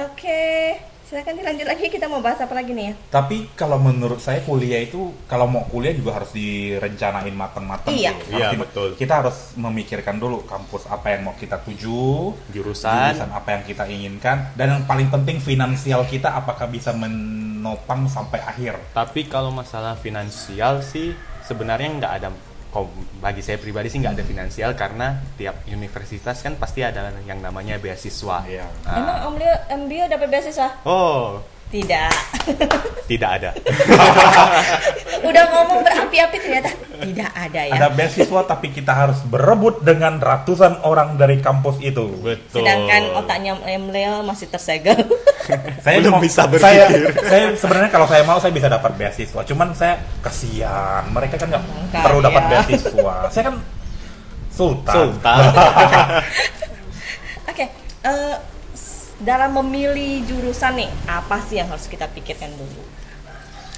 Oke, 0.06 0.76
silakan 1.10 1.42
dilanjut 1.42 1.66
lagi 1.66 1.90
kita 1.90 2.06
mau 2.06 2.22
bahas 2.22 2.38
apa 2.38 2.54
lagi 2.54 2.70
nih 2.70 2.86
ya? 2.86 2.94
Tapi 3.10 3.50
kalau 3.58 3.82
menurut 3.82 4.22
saya 4.22 4.46
kuliah 4.46 4.78
itu 4.78 5.10
kalau 5.26 5.50
mau 5.50 5.66
kuliah 5.66 5.90
juga 5.90 6.22
harus 6.22 6.30
direncanain 6.30 7.34
matang-matang. 7.34 7.90
Iya. 7.90 8.14
sih. 8.22 8.30
Harus 8.30 8.38
Iya, 8.38 8.48
betul. 8.54 8.88
Kita 8.94 9.14
harus 9.18 9.58
memikirkan 9.58 10.22
dulu 10.22 10.46
kampus 10.46 10.86
apa 10.86 11.10
yang 11.10 11.26
mau 11.26 11.34
kita 11.34 11.58
tuju, 11.66 12.30
Jurusan. 12.54 13.10
jurusan 13.10 13.30
apa 13.34 13.58
yang 13.58 13.62
kita 13.66 13.90
inginkan, 13.90 14.54
dan 14.54 14.78
yang 14.78 14.82
paling 14.86 15.10
penting 15.10 15.42
finansial 15.42 16.06
kita 16.06 16.30
apakah 16.30 16.70
bisa 16.70 16.94
menopang 16.94 18.06
sampai 18.06 18.38
akhir. 18.46 18.78
Tapi 18.94 19.26
kalau 19.26 19.50
masalah 19.50 19.98
finansial 19.98 20.78
sih 20.86 21.10
sebenarnya 21.42 21.90
nggak 21.98 22.12
ada 22.22 22.30
kok 22.70 22.86
bagi 23.18 23.42
saya 23.42 23.58
pribadi 23.58 23.90
sih 23.90 23.98
nggak 23.98 24.14
ada 24.14 24.24
finansial 24.24 24.70
karena 24.78 25.18
tiap 25.34 25.66
universitas 25.66 26.38
kan 26.38 26.54
pasti 26.54 26.86
ada 26.86 27.10
yang 27.26 27.42
namanya 27.42 27.76
beasiswa. 27.82 28.46
Iya. 28.46 28.66
Ah. 28.86 28.96
Emang 29.02 29.18
Om 29.30 29.34
Bio, 29.36 29.54
Om 29.74 29.82
Bio 29.90 30.04
dapat 30.06 30.28
beasiswa? 30.30 30.68
Oh, 30.86 31.42
Tidak. 31.70 32.10
tidak 33.10 33.30
ada. 33.30 33.50
Udah 35.28 35.44
ngomong 35.48 35.80
berapi-api 35.80 36.36
ternyata 36.36 36.70
tidak 36.98 37.30
ada 37.30 37.60
ya. 37.62 37.72
Ada 37.76 37.88
beasiswa 37.90 38.40
tapi 38.42 38.70
kita 38.70 38.90
harus 38.90 39.22
berebut 39.22 39.78
dengan 39.80 40.18
ratusan 40.18 40.82
orang 40.82 41.14
dari 41.14 41.38
kampus 41.38 41.78
itu. 41.78 42.10
Betul. 42.18 42.60
Sedangkan 42.60 43.14
otaknya 43.14 43.54
Leo 43.86 44.22
masih 44.22 44.48
tersegel. 44.48 44.98
Saya 45.84 45.98
Belum 45.98 46.18
mau- 46.18 46.22
bisa 46.22 46.46
Saya, 46.52 46.86
berpikir. 46.86 47.26
saya 47.26 47.44
sebenarnya 47.54 47.90
kalau 47.90 48.06
saya 48.06 48.22
mau 48.22 48.38
saya 48.38 48.50
bisa 48.50 48.66
dapat 48.66 48.90
beasiswa. 48.94 49.40
Cuman 49.42 49.70
saya 49.72 49.94
kasihan. 50.20 51.02
Mereka 51.06 51.34
kan 51.36 51.48
nggak 51.50 51.62
perlu 51.96 52.20
dapat 52.20 52.42
ya. 52.44 52.48
beasiswa. 52.62 53.14
Saya 53.28 53.42
kan 53.46 53.56
sultan. 54.48 54.94
Sultan. 54.94 55.38
Oke, 57.46 57.64
eh, 58.04 58.34
s- 58.36 58.59
dalam 59.20 59.52
memilih 59.54 60.24
jurusan 60.24 60.76
nih, 60.76 60.90
apa 61.04 61.40
sih 61.44 61.56
yang 61.56 61.68
harus 61.68 61.84
kita 61.84 62.08
pikirkan 62.08 62.50
dulu? 62.50 62.82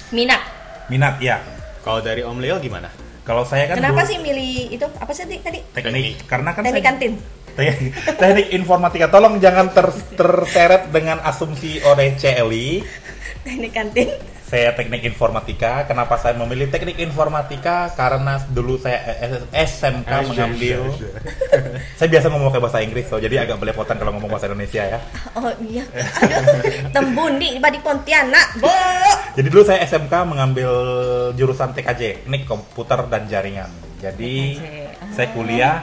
Minat. 0.09 0.39
Minat 0.87 1.19
ya. 1.19 1.43
Kalau 1.83 1.99
dari 1.99 2.23
Om 2.23 2.39
Leo 2.39 2.57
gimana? 2.57 2.87
Kalau 3.23 3.43
saya 3.43 3.67
kan 3.67 3.79
Kenapa 3.79 4.03
dulu 4.03 4.09
sih 4.09 4.17
milih 4.19 4.51
itu? 4.69 4.87
Apa 4.99 5.11
sih 5.11 5.23
tadi? 5.39 5.59
teknik 5.71 6.27
karena 6.27 6.51
kan 6.51 6.63
Teknik 6.63 6.75
saya- 6.75 6.89
kantin. 6.89 7.13
Teknik, 7.53 7.91
teknik 8.19 8.47
informatika. 8.51 9.05
Tolong 9.07 9.37
jangan 9.37 9.69
ter- 9.69 10.03
terseret 10.15 10.89
dengan 10.89 11.19
asumsi 11.21 11.79
oleh 11.83 12.15
CLI. 12.15 12.67
Teknik 13.45 13.71
kantin. 13.71 14.09
Saya 14.53 14.69
teknik 14.77 15.01
informatika. 15.01 15.81
Kenapa 15.89 16.13
saya 16.21 16.37
memilih 16.37 16.69
teknik 16.69 17.01
informatika? 17.01 17.89
Karena 17.97 18.37
dulu 18.53 18.77
saya 18.77 19.01
SMK 19.49 20.05
Ah, 20.05 20.21
mengambil. 20.21 20.93
saya 21.97 22.05
biasa 22.05 22.29
ngomong 22.29 22.53
kayak 22.53 22.61
bahasa 22.61 22.85
Inggris, 22.85 23.09
so 23.09 23.17
jadi 23.17 23.49
agak 23.49 23.57
belepotan 23.57 23.97
kalau 23.97 24.13
ngomong 24.13 24.29
bahasa 24.29 24.45
Indonesia 24.45 24.85
ya. 24.85 25.01
Oh 25.41 25.49
iya. 25.65 25.81
Tembundi 26.93 27.57
di 27.57 27.79
Pontianak, 27.81 28.61
Bo. 28.61 28.69
Jadi 29.33 29.47
dulu 29.49 29.65
saya 29.65 29.81
SMK 29.89 30.13
mengambil 30.21 30.69
jurusan 31.33 31.73
TKJ, 31.73 32.21
teknik 32.21 32.45
komputer 32.45 33.09
dan 33.09 33.25
jaringan. 33.25 33.73
Jadi 34.05 34.61
TKJ, 34.61 35.17
saya 35.17 35.27
ah. 35.27 35.33
kuliah 35.33 35.75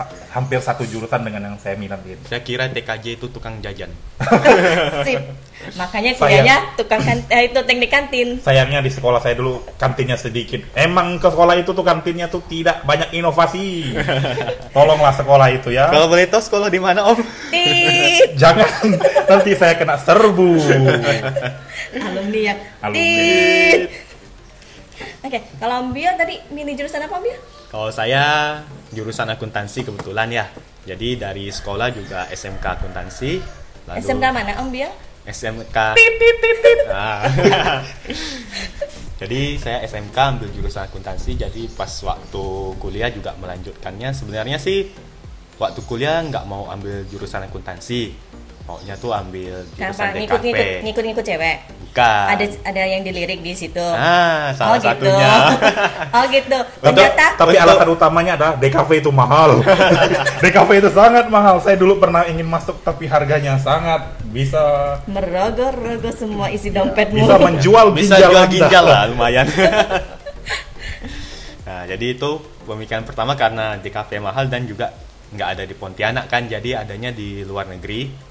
ha- 0.00 0.10
hampir 0.32 0.64
satu 0.64 0.88
jurusan 0.88 1.20
dengan 1.20 1.52
yang 1.52 1.56
saya 1.60 1.76
minat 1.76 2.00
gitu. 2.08 2.24
Saya 2.32 2.40
kira 2.40 2.64
TKJ 2.72 3.20
itu 3.20 3.28
tukang 3.28 3.60
jajan. 3.60 3.92
Sip. 5.04 5.49
Makanya 5.60 6.16
kuliahnya 6.16 6.56
tukang 6.74 7.04
kan 7.04 7.20
eh, 7.28 7.52
itu 7.52 7.60
teknik 7.68 7.92
kantin. 7.92 8.40
Sayangnya 8.40 8.80
di 8.80 8.88
sekolah 8.88 9.20
saya 9.20 9.36
dulu 9.36 9.60
kantinnya 9.76 10.16
sedikit. 10.16 10.64
Emang 10.72 11.20
ke 11.20 11.28
sekolah 11.28 11.54
itu 11.60 11.76
tuh 11.76 11.84
kantinnya 11.84 12.32
tuh 12.32 12.40
tidak 12.48 12.80
banyak 12.88 13.12
inovasi. 13.12 13.92
Tolonglah 14.74 15.12
sekolah 15.12 15.48
itu 15.52 15.68
ya. 15.68 15.92
Kalau 15.92 16.08
boleh 16.08 16.26
tahu 16.32 16.40
sekolah 16.40 16.68
di 16.72 16.80
mana 16.80 17.04
Om? 17.12 17.18
Tit. 17.52 18.32
Jangan 18.42 18.68
nanti 19.28 19.52
saya 19.52 19.76
kena 19.76 20.00
serbu. 20.00 20.50
Alumni 21.92 22.40
yang 22.40 22.58
Alumni. 22.80 23.20
Oke, 25.20 25.38
kalau 25.60 25.84
Om 25.84 25.88
Bio 25.92 26.10
tadi 26.16 26.40
milih 26.48 26.72
jurusan 26.80 27.04
apa 27.04 27.20
Om 27.20 27.24
Bio? 27.28 27.36
Kalau 27.68 27.92
saya 27.92 28.24
jurusan 28.96 29.28
akuntansi 29.28 29.84
kebetulan 29.84 30.32
ya. 30.32 30.48
Jadi 30.88 31.20
dari 31.20 31.52
sekolah 31.52 31.92
juga 31.92 32.24
SMK 32.32 32.64
akuntansi. 32.64 33.32
Lalu 33.86 34.00
SMK 34.00 34.24
mana 34.32 34.56
SMK. 35.30 35.78
Ah. 36.90 37.22
jadi 39.22 39.54
saya 39.54 39.86
SMK 39.86 40.18
ambil 40.18 40.50
jurusan 40.50 40.90
akuntansi. 40.90 41.38
Jadi 41.38 41.70
pas 41.70 41.86
waktu 42.02 42.44
kuliah 42.82 43.14
juga 43.14 43.38
melanjutkannya. 43.38 44.10
Sebenarnya 44.10 44.58
sih 44.58 44.90
waktu 45.62 45.86
kuliah 45.86 46.18
nggak 46.26 46.50
mau 46.50 46.66
ambil 46.66 47.06
jurusan 47.06 47.46
akuntansi. 47.46 48.10
Maunya 48.70 48.94
tuh 48.94 49.10
ambil 49.10 49.66
jurusan 49.74 50.14
DKV. 50.14 50.18
ngikut-ngikut 50.22 50.66
ngikut-ngikut 50.86 51.24
cewek? 51.26 51.56
Bukan. 51.90 52.24
Ada 52.30 52.44
ada 52.70 52.82
yang 52.86 53.02
dilirik 53.02 53.42
di 53.42 53.50
situ. 53.58 53.82
Ah, 53.82 54.54
salah 54.54 54.78
oh, 54.78 54.82
satunya. 54.86 55.26
Gitu. 55.26 55.54
oh 56.14 56.24
gitu. 56.30 56.58
Tapi, 56.78 56.86
Ternyata 56.86 57.26
tapi 57.34 57.58
Betul. 57.58 57.66
alasan 57.66 57.88
utamanya 57.90 58.32
adalah 58.38 58.54
DKV 58.62 58.90
itu 59.02 59.10
mahal. 59.10 59.50
DKV 60.46 60.70
itu 60.86 60.90
sangat 60.94 61.26
mahal. 61.26 61.58
Saya 61.58 61.74
dulu 61.82 61.98
pernah 61.98 62.22
ingin 62.30 62.46
masuk 62.46 62.78
tapi 62.86 63.10
harganya 63.10 63.58
sangat 63.58 64.06
bisa 64.30 64.62
merogoh-rogoh 65.10 66.14
semua 66.14 66.46
isi 66.54 66.70
dompetmu. 66.70 67.26
bisa 67.26 67.42
menjual 67.42 67.90
bisa 67.90 68.22
ginjal 68.22 68.30
jual 68.30 68.46
ginjal 68.54 68.84
lah 68.86 69.10
lumayan. 69.10 69.50
nah, 71.66 71.82
jadi 71.90 72.06
itu 72.14 72.38
pemikiran 72.70 73.02
pertama 73.02 73.34
karena 73.34 73.82
DKV 73.82 74.22
mahal 74.22 74.46
dan 74.46 74.62
juga 74.62 74.94
nggak 75.30 75.48
ada 75.58 75.62
di 75.66 75.74
Pontianak 75.74 76.26
kan, 76.26 76.46
jadi 76.50 76.82
adanya 76.82 77.14
di 77.14 77.42
luar 77.46 77.70
negeri. 77.70 78.29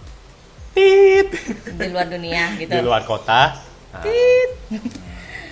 Tit. 0.79 1.27
di 1.75 1.87
luar 1.91 2.07
dunia 2.07 2.55
gitu. 2.55 2.71
Di 2.71 2.81
luar 2.83 3.03
kota. 3.03 3.59
Nah, 3.91 4.03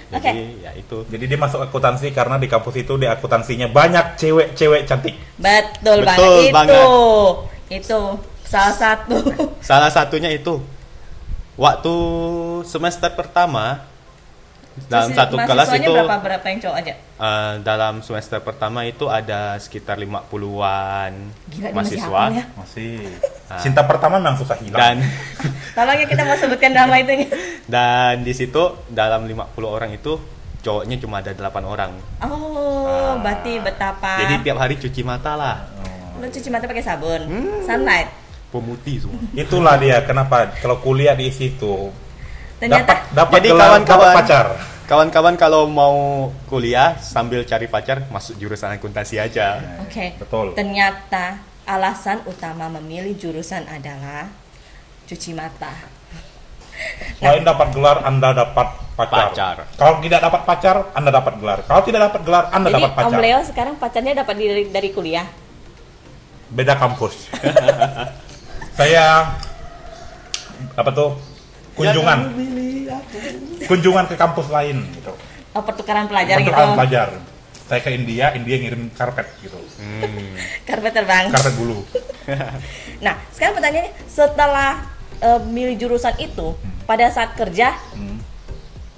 Oke. 0.07 0.23
Jadi 0.23 0.63
ya 0.63 0.71
itu. 0.79 1.03
Jadi 1.11 1.23
dia 1.27 1.35
masuk 1.35 1.59
akuntansi 1.59 2.15
karena 2.15 2.39
di 2.39 2.47
kampus 2.47 2.79
itu 2.79 2.95
di 2.95 3.07
akuntansinya 3.11 3.67
banyak 3.67 4.15
cewek-cewek 4.15 4.87
cantik. 4.87 5.19
Betul, 5.35 6.07
Betul 6.07 6.07
banget. 6.07 6.47
Itu. 6.47 6.55
banget. 6.55 6.87
Itu 7.67 7.99
salah 8.47 8.75
satu. 8.75 9.17
Salah 9.59 9.91
satunya 9.91 10.31
itu 10.31 10.63
waktu 11.59 11.95
semester 12.63 13.11
pertama 13.19 13.83
dalam 14.85 15.09
Terus 15.09 15.17
satu 15.17 15.35
kelas 15.39 15.67
itu 15.73 15.89
berapa 15.89 16.15
berapa 16.17 16.45
yang 16.45 16.59
cowok 16.61 16.77
aja? 16.77 16.93
eh, 16.97 17.53
dalam 17.61 17.93
semester 17.99 18.37
pertama 18.39 18.83
itu 18.83 19.05
ada 19.05 19.57
sekitar 19.57 19.97
50-an 19.97 21.11
Gila, 21.49 21.67
masih 21.73 21.97
mahasiswa 21.97 22.07
hafal 22.23 22.31
ya. 22.33 22.45
Masih. 22.53 22.95
Ah. 23.47 23.63
Cinta 23.63 23.79
pertama 23.79 24.19
memang 24.19 24.35
susah 24.35 24.59
hilang. 24.59 24.75
dan 24.75 24.99
Tolong 25.79 25.95
ya 25.95 26.03
kita 26.03 26.19
mau 26.21 26.35
sebutkan 26.35 26.67
nama 26.69 26.99
itunya. 26.99 27.31
dan 27.71 28.19
di 28.19 28.35
situ 28.35 28.59
dalam 28.87 29.23
50 29.23 29.39
orang 29.63 29.87
itu 29.89 30.19
cowoknya 30.59 30.99
cuma 30.99 31.23
ada 31.23 31.31
8 31.31 31.63
orang. 31.63 31.95
Oh, 32.21 32.83
Ah. 32.83 33.15
berarti 33.15 33.55
betapa. 33.57 34.19
Jadi 34.19 34.43
tiap 34.43 34.59
hari 34.59 34.75
cuci 34.75 34.99
mata 35.01 35.33
lah. 35.33 35.63
lu 36.19 36.27
cuci 36.27 36.49
mata 36.51 36.67
pakai 36.67 36.83
sabun. 36.83 37.23
Hmm. 37.23 37.63
Sunlight. 37.63 38.11
Pemutih 38.47 38.99
semua. 38.99 39.15
Itulah 39.31 39.79
dia 39.79 40.03
kenapa 40.03 40.51
kalau 40.59 40.83
kuliah 40.83 41.15
di 41.15 41.31
situ 41.31 41.87
Ternyata 42.57 43.05
dapat 43.13 43.13
dapat 43.13 43.37
Jadi 43.37 43.49
kawan-kawan 43.53 44.15
pacar. 44.17 44.45
Kawan-kawan 44.87 45.35
kalau 45.35 45.67
mau 45.67 46.31
kuliah 46.47 46.95
sambil 46.97 47.43
cari 47.43 47.67
pacar 47.67 48.07
masuk 48.07 48.39
jurusan 48.39 48.71
akuntansi 48.71 49.19
aja. 49.19 49.59
Oke. 49.83 50.15
Betul. 50.15 50.55
Ternyata 50.55 51.43
alasan 51.67 52.23
utama 52.23 52.71
memilih 52.79 53.19
jurusan 53.19 53.67
adalah 53.67 54.31
cuci 55.05 55.35
mata. 55.35 55.75
Selain 57.19 57.43
dapat 57.43 57.73
gelar, 57.73 58.05
Anda 58.05 58.31
dapat 58.31 58.67
pacar. 58.95 59.33
Pacar. 59.33 59.57
Kalau 59.75 59.99
tidak 59.99 60.19
dapat 60.23 60.41
pacar, 60.45 60.75
Anda 60.93 61.09
dapat 61.09 61.33
gelar. 61.41 61.59
Kalau 61.65 61.81
tidak 61.83 62.01
dapat 62.09 62.21
gelar, 62.23 62.43
Anda 62.53 62.67
Jadi 62.69 62.75
dapat 62.77 62.91
pacar. 62.93 63.17
Om 63.17 63.21
Leo 63.21 63.39
sekarang 63.43 63.75
pacarnya 63.81 64.13
dapat 64.23 64.35
dari, 64.37 64.63
dari 64.69 64.89
kuliah. 64.93 65.27
Beda 66.47 66.79
kampus. 66.79 67.27
Saya 68.79 69.35
apa 70.77 70.91
tuh? 70.93 71.36
Kunjungan. 71.77 72.19
Kunjungan 73.69 74.05
ke 74.09 74.15
kampus 74.17 74.47
lain 74.49 74.81
gitu. 74.97 75.13
Oh, 75.53 75.61
pertukaran 75.61 76.09
pelajar 76.09 76.41
gitu. 76.41 76.49
Pertukaran 76.49 76.73
pelajar. 76.73 77.07
Saya 77.67 77.83
ke 77.83 77.91
India, 77.93 78.31
India 78.33 78.55
ngirim 78.57 78.89
karpet 78.95 79.27
gitu. 79.43 79.59
Hmm. 79.77 80.33
Karpet 80.65 80.93
terbang. 80.95 81.29
Karpet 81.29 81.53
bulu. 81.55 81.85
Nah, 82.97 83.13
sekarang 83.29 83.55
pertanyaannya 83.55 83.93
setelah 84.09 84.83
eh, 85.21 85.39
milih 85.47 85.77
jurusan 85.79 86.17
itu, 86.19 86.57
pada 86.83 87.07
saat 87.07 87.37
kerja 87.37 87.71
Hmm. 87.93 88.19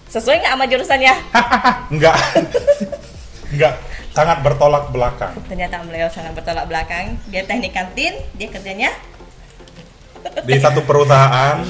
Sesuai 0.10 0.42
nggak 0.42 0.54
sama 0.58 0.66
jurusannya? 0.66 1.14
Enggak. 1.94 2.18
Enggak. 3.54 3.74
Sangat 4.18 4.42
bertolak 4.42 4.90
belakang. 4.90 5.38
Ternyata 5.46 5.86
Leo 5.86 6.10
sangat 6.10 6.34
bertolak 6.34 6.66
belakang. 6.66 7.22
Dia 7.30 7.46
teknik 7.46 7.78
kantin, 7.78 8.18
dia 8.36 8.50
kerjanya 8.50 8.90
Di 10.44 10.58
satu 10.58 10.82
perusahaan 10.84 11.62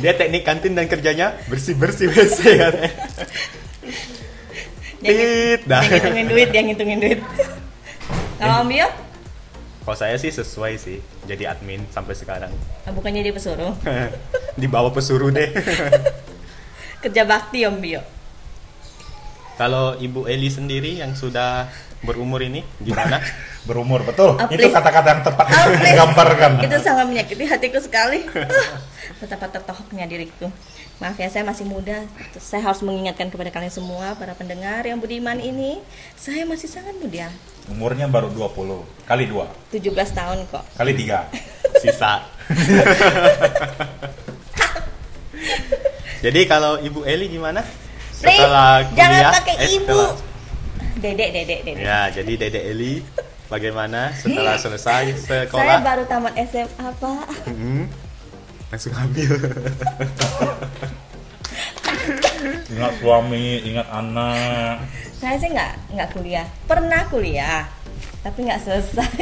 Dia 0.00 0.12
teknik 0.16 0.42
kantin 0.42 0.72
dan 0.72 0.88
kerjanya 0.88 1.36
bersih-bersih 1.46 2.08
WC 2.14 2.38
katanya. 2.56 2.92
dia, 4.98 5.12
Tit, 5.12 5.60
dah. 5.64 5.80
ngitungin 5.80 6.26
duit, 6.26 6.48
dia 6.48 6.62
ngitungin 6.64 6.98
duit. 6.98 7.20
Kalau 8.36 8.64
Om 8.64 8.68
Bio, 8.68 8.88
Kalau 9.80 9.96
saya 9.96 10.16
sih 10.16 10.30
sesuai 10.30 10.76
sih 10.76 10.98
jadi 11.24 11.50
admin 11.50 11.84
sampai 11.88 12.14
sekarang. 12.14 12.52
ah, 12.84 12.92
bukannya 12.92 13.20
dia 13.20 13.34
pesuruh. 13.34 13.74
Di 14.60 14.66
bawah 14.66 14.92
pesuruh 14.92 15.28
deh. 15.28 15.50
Kerja 17.02 17.24
bakti 17.24 17.64
Om 17.64 17.76
Bio. 17.80 18.00
Kalau 19.60 19.92
Ibu 19.92 20.24
Eli 20.24 20.48
sendiri 20.48 21.04
yang 21.04 21.12
sudah 21.12 21.68
berumur 22.00 22.40
ini 22.40 22.64
gimana? 22.80 23.20
berumur 23.68 24.00
betul. 24.00 24.40
Ah, 24.40 24.48
Itu 24.48 24.72
kata-kata 24.72 25.08
yang 25.12 25.20
tepat 25.20 25.44
Oh, 25.44 25.52
untuk 25.52 25.68
please. 25.76 25.84
menggambarkan. 25.92 26.50
Itu 26.64 26.76
sangat 26.80 27.04
menyakiti 27.04 27.44
hatiku 27.44 27.76
sekali. 27.76 28.24
Betapa 29.20 29.52
tertohoknya 29.52 30.08
diriku. 30.08 30.48
Maaf 30.96 31.20
ya, 31.20 31.28
saya 31.28 31.44
masih 31.44 31.68
muda. 31.68 32.08
Saya 32.40 32.64
harus 32.64 32.80
mengingatkan 32.80 33.28
kepada 33.28 33.52
kalian 33.52 33.68
semua, 33.68 34.16
para 34.16 34.32
pendengar 34.32 34.80
yang 34.80 34.96
budiman 34.96 35.36
ini. 35.36 35.76
Saya 36.16 36.48
masih 36.48 36.72
sangat 36.72 36.96
muda. 36.96 37.28
Umurnya 37.68 38.08
baru 38.08 38.32
20 38.32 38.80
kali 39.04 39.28
2 39.28 39.76
17 39.76 39.92
tahun 40.16 40.38
kok. 40.48 40.64
kali 40.72 40.92
3. 40.96 41.36
Sisa. 41.84 42.24
Jadi 46.20 46.40
kalau 46.44 46.80
Ibu 46.80 47.04
Eli 47.04 47.28
gimana? 47.28 47.60
Please, 48.20 48.36
Setelah 48.36 48.84
jangan 48.90 49.16
kuliah, 49.16 49.32
pakai 49.32 49.54
eh, 49.56 49.68
ibu. 49.72 49.88
setelah- 49.88 50.28
Dedek, 50.94 51.28
dedek, 51.32 51.58
dedek. 51.64 51.80
Ya, 51.80 52.00
jadi 52.10 52.32
Dede 52.36 52.60
Eli 52.62 53.00
bagaimana 53.46 54.12
setelah 54.12 54.60
selesai 54.62 55.16
Saya 55.16 55.48
sekolah? 55.48 55.80
baru 55.80 56.04
tamat 56.04 56.36
SMA, 56.44 56.86
Pak. 56.92 57.24
Hmm, 57.46 57.88
langsung 58.68 58.92
ambil. 58.94 59.32
Ingat 62.70 62.92
suami, 62.96 63.60
ingat 63.62 63.88
anak. 63.90 64.76
Saya 65.14 65.36
sih 65.36 65.48
nggak 65.48 65.72
nggak 65.90 66.08
kuliah. 66.10 66.46
Pernah 66.64 67.02
kuliah, 67.06 67.68
tapi 68.20 68.46
nggak 68.46 68.60
selesai. 68.60 69.20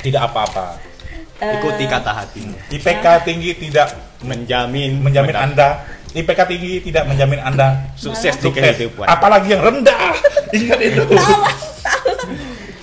Tidak 0.00 0.18
apa-apa. 0.20 0.78
Eh, 1.38 1.58
Ikuti 1.58 1.84
kata 1.86 2.10
hatimu. 2.16 2.54
IPK 2.70 3.04
tinggi 3.24 3.50
tidak 3.56 3.90
Menjamin 4.22 5.02
menjamin 5.02 5.34
mendapat 5.34 5.34
Anda. 5.44 5.68
IPK 6.12 6.40
tinggi 6.44 6.72
tidak 6.84 7.08
menjamin 7.08 7.40
Anda 7.40 7.88
sukses 7.96 8.36
di 8.36 8.48
kehidupan. 8.52 9.08
Apalagi 9.08 9.56
yang 9.56 9.64
rendah. 9.64 10.12
Ingat 10.56 10.80
itu. 10.84 11.02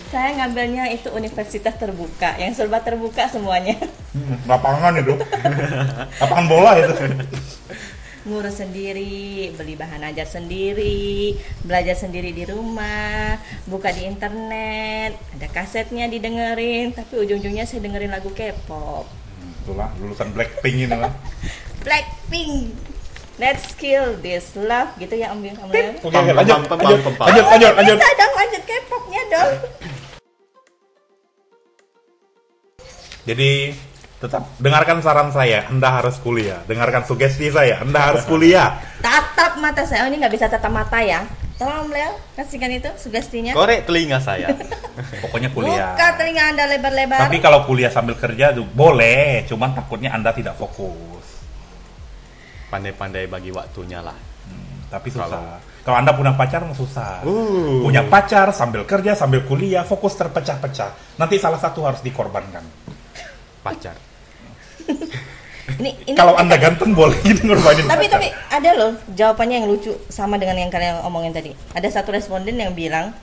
Saya 0.10 0.34
ngambilnya 0.42 0.90
itu 0.90 1.14
universitas 1.14 1.78
terbuka, 1.78 2.34
yang 2.42 2.50
serba 2.58 2.82
terbuka 2.82 3.30
semuanya. 3.30 3.78
Hmm, 4.10 4.42
Lapangan 4.50 4.98
itu. 4.98 5.14
Lapangan 6.18 6.46
bola 6.50 6.72
itu. 6.82 6.94
Ngurus 8.26 8.58
sendiri, 8.66 9.54
beli 9.54 9.78
bahan 9.78 10.10
ajar 10.10 10.26
sendiri, 10.26 11.38
belajar 11.62 11.94
sendiri 11.94 12.34
di 12.34 12.50
rumah, 12.50 13.38
buka 13.70 13.94
di 13.94 14.10
internet, 14.10 15.14
ada 15.38 15.48
kasetnya 15.54 16.10
didengerin, 16.10 16.90
tapi 16.98 17.22
ujung-ujungnya 17.22 17.70
saya 17.70 17.86
dengerin 17.86 18.10
lagu 18.10 18.34
K-pop. 18.34 19.06
Itulah 19.62 19.94
lulusan 20.02 20.34
Blackpink 20.34 20.90
ini 20.90 20.98
lah. 20.98 21.14
Blackpink. 21.86 22.89
Let's 23.40 23.72
kill 23.72 24.20
this 24.20 24.52
love 24.60 24.92
gitu 25.00 25.16
ya 25.16 25.32
Om 25.32 25.40
Bim. 25.40 25.56
Oke, 25.56 25.96
oke, 26.04 26.12
lanjut, 26.12 26.60
lanjut, 26.68 27.00
pam. 27.08 27.24
lanjut, 27.24 27.46
lanjut, 27.48 27.72
lanjut. 27.72 27.96
Bisa 27.96 28.12
dong 28.20 28.34
lanjut 28.36 28.64
K-popnya 28.68 29.22
dong. 29.32 29.52
Jadi 33.24 33.52
tetap 34.20 34.44
dengarkan 34.60 35.00
saran 35.00 35.32
saya, 35.32 35.64
Anda 35.72 35.88
harus 35.88 36.20
kuliah. 36.20 36.60
Dengarkan 36.68 37.08
sugesti 37.08 37.48
saya, 37.48 37.80
Anda 37.80 38.12
harus 38.12 38.28
kuliah. 38.28 38.76
Tatap 39.00 39.56
mata 39.64 39.88
saya. 39.88 40.04
Oh, 40.04 40.12
ini 40.12 40.20
nggak 40.20 40.36
bisa 40.36 40.52
tatap 40.52 40.76
mata 40.76 41.00
ya. 41.00 41.24
Tolong 41.56 41.88
Om 41.88 41.92
Leo 41.96 42.12
kasihkan 42.36 42.76
itu 42.76 42.92
sugestinya. 43.00 43.56
Korek 43.56 43.88
telinga 43.88 44.20
saya. 44.20 44.52
Pokoknya 45.24 45.48
kuliah. 45.56 45.96
Buka 45.96 46.08
telinga 46.20 46.44
Anda 46.52 46.64
lebar-lebar. 46.76 47.24
Tapi 47.24 47.40
kalau 47.40 47.64
kuliah 47.64 47.88
sambil 47.88 48.20
kerja 48.20 48.52
tuh 48.52 48.68
boleh, 48.68 49.48
cuman 49.48 49.72
takutnya 49.72 50.12
Anda 50.12 50.36
tidak 50.36 50.60
fokus. 50.60 51.39
Pandai-pandai 52.70 53.26
bagi 53.26 53.50
waktunya 53.50 54.00
lah. 54.00 54.14
Hmm, 54.46 54.86
tapi 54.88 55.10
susah. 55.10 55.26
Kalau- 55.28 55.62
Kalau 55.80 55.98
Anda 55.98 56.14
punya 56.14 56.38
pacar 56.38 56.62
susah. 56.70 57.26
Uh. 57.26 57.82
Punya 57.82 58.06
pacar 58.06 58.54
sambil 58.54 58.86
kerja 58.86 59.18
sambil 59.18 59.42
kuliah, 59.44 59.82
fokus 59.82 60.14
terpecah-pecah. 60.14 61.18
Nanti 61.18 61.42
salah 61.42 61.58
satu 61.58 61.82
harus 61.82 62.06
dikorbankan. 62.06 62.62
Pacar. 63.66 63.98
ini, 65.82 65.94
ini 66.06 66.14
Kalau 66.14 66.38
Anda 66.38 66.58
ganteng 66.62 66.94
boleh 66.94 67.18
ngorbanin 67.46 67.86
tapi 67.86 68.06
pacar. 68.06 68.22
tapi 68.22 68.28
ada 68.50 68.70
loh 68.74 68.92
jawabannya 69.14 69.56
yang 69.64 69.68
lucu 69.70 69.94
sama 70.10 70.38
dengan 70.38 70.58
yang 70.58 70.70
kalian 70.70 71.02
omongin 71.02 71.34
tadi. 71.34 71.52
Ada 71.74 72.02
satu 72.02 72.14
responden 72.14 72.58
yang 72.58 72.74
bilang 72.74 73.14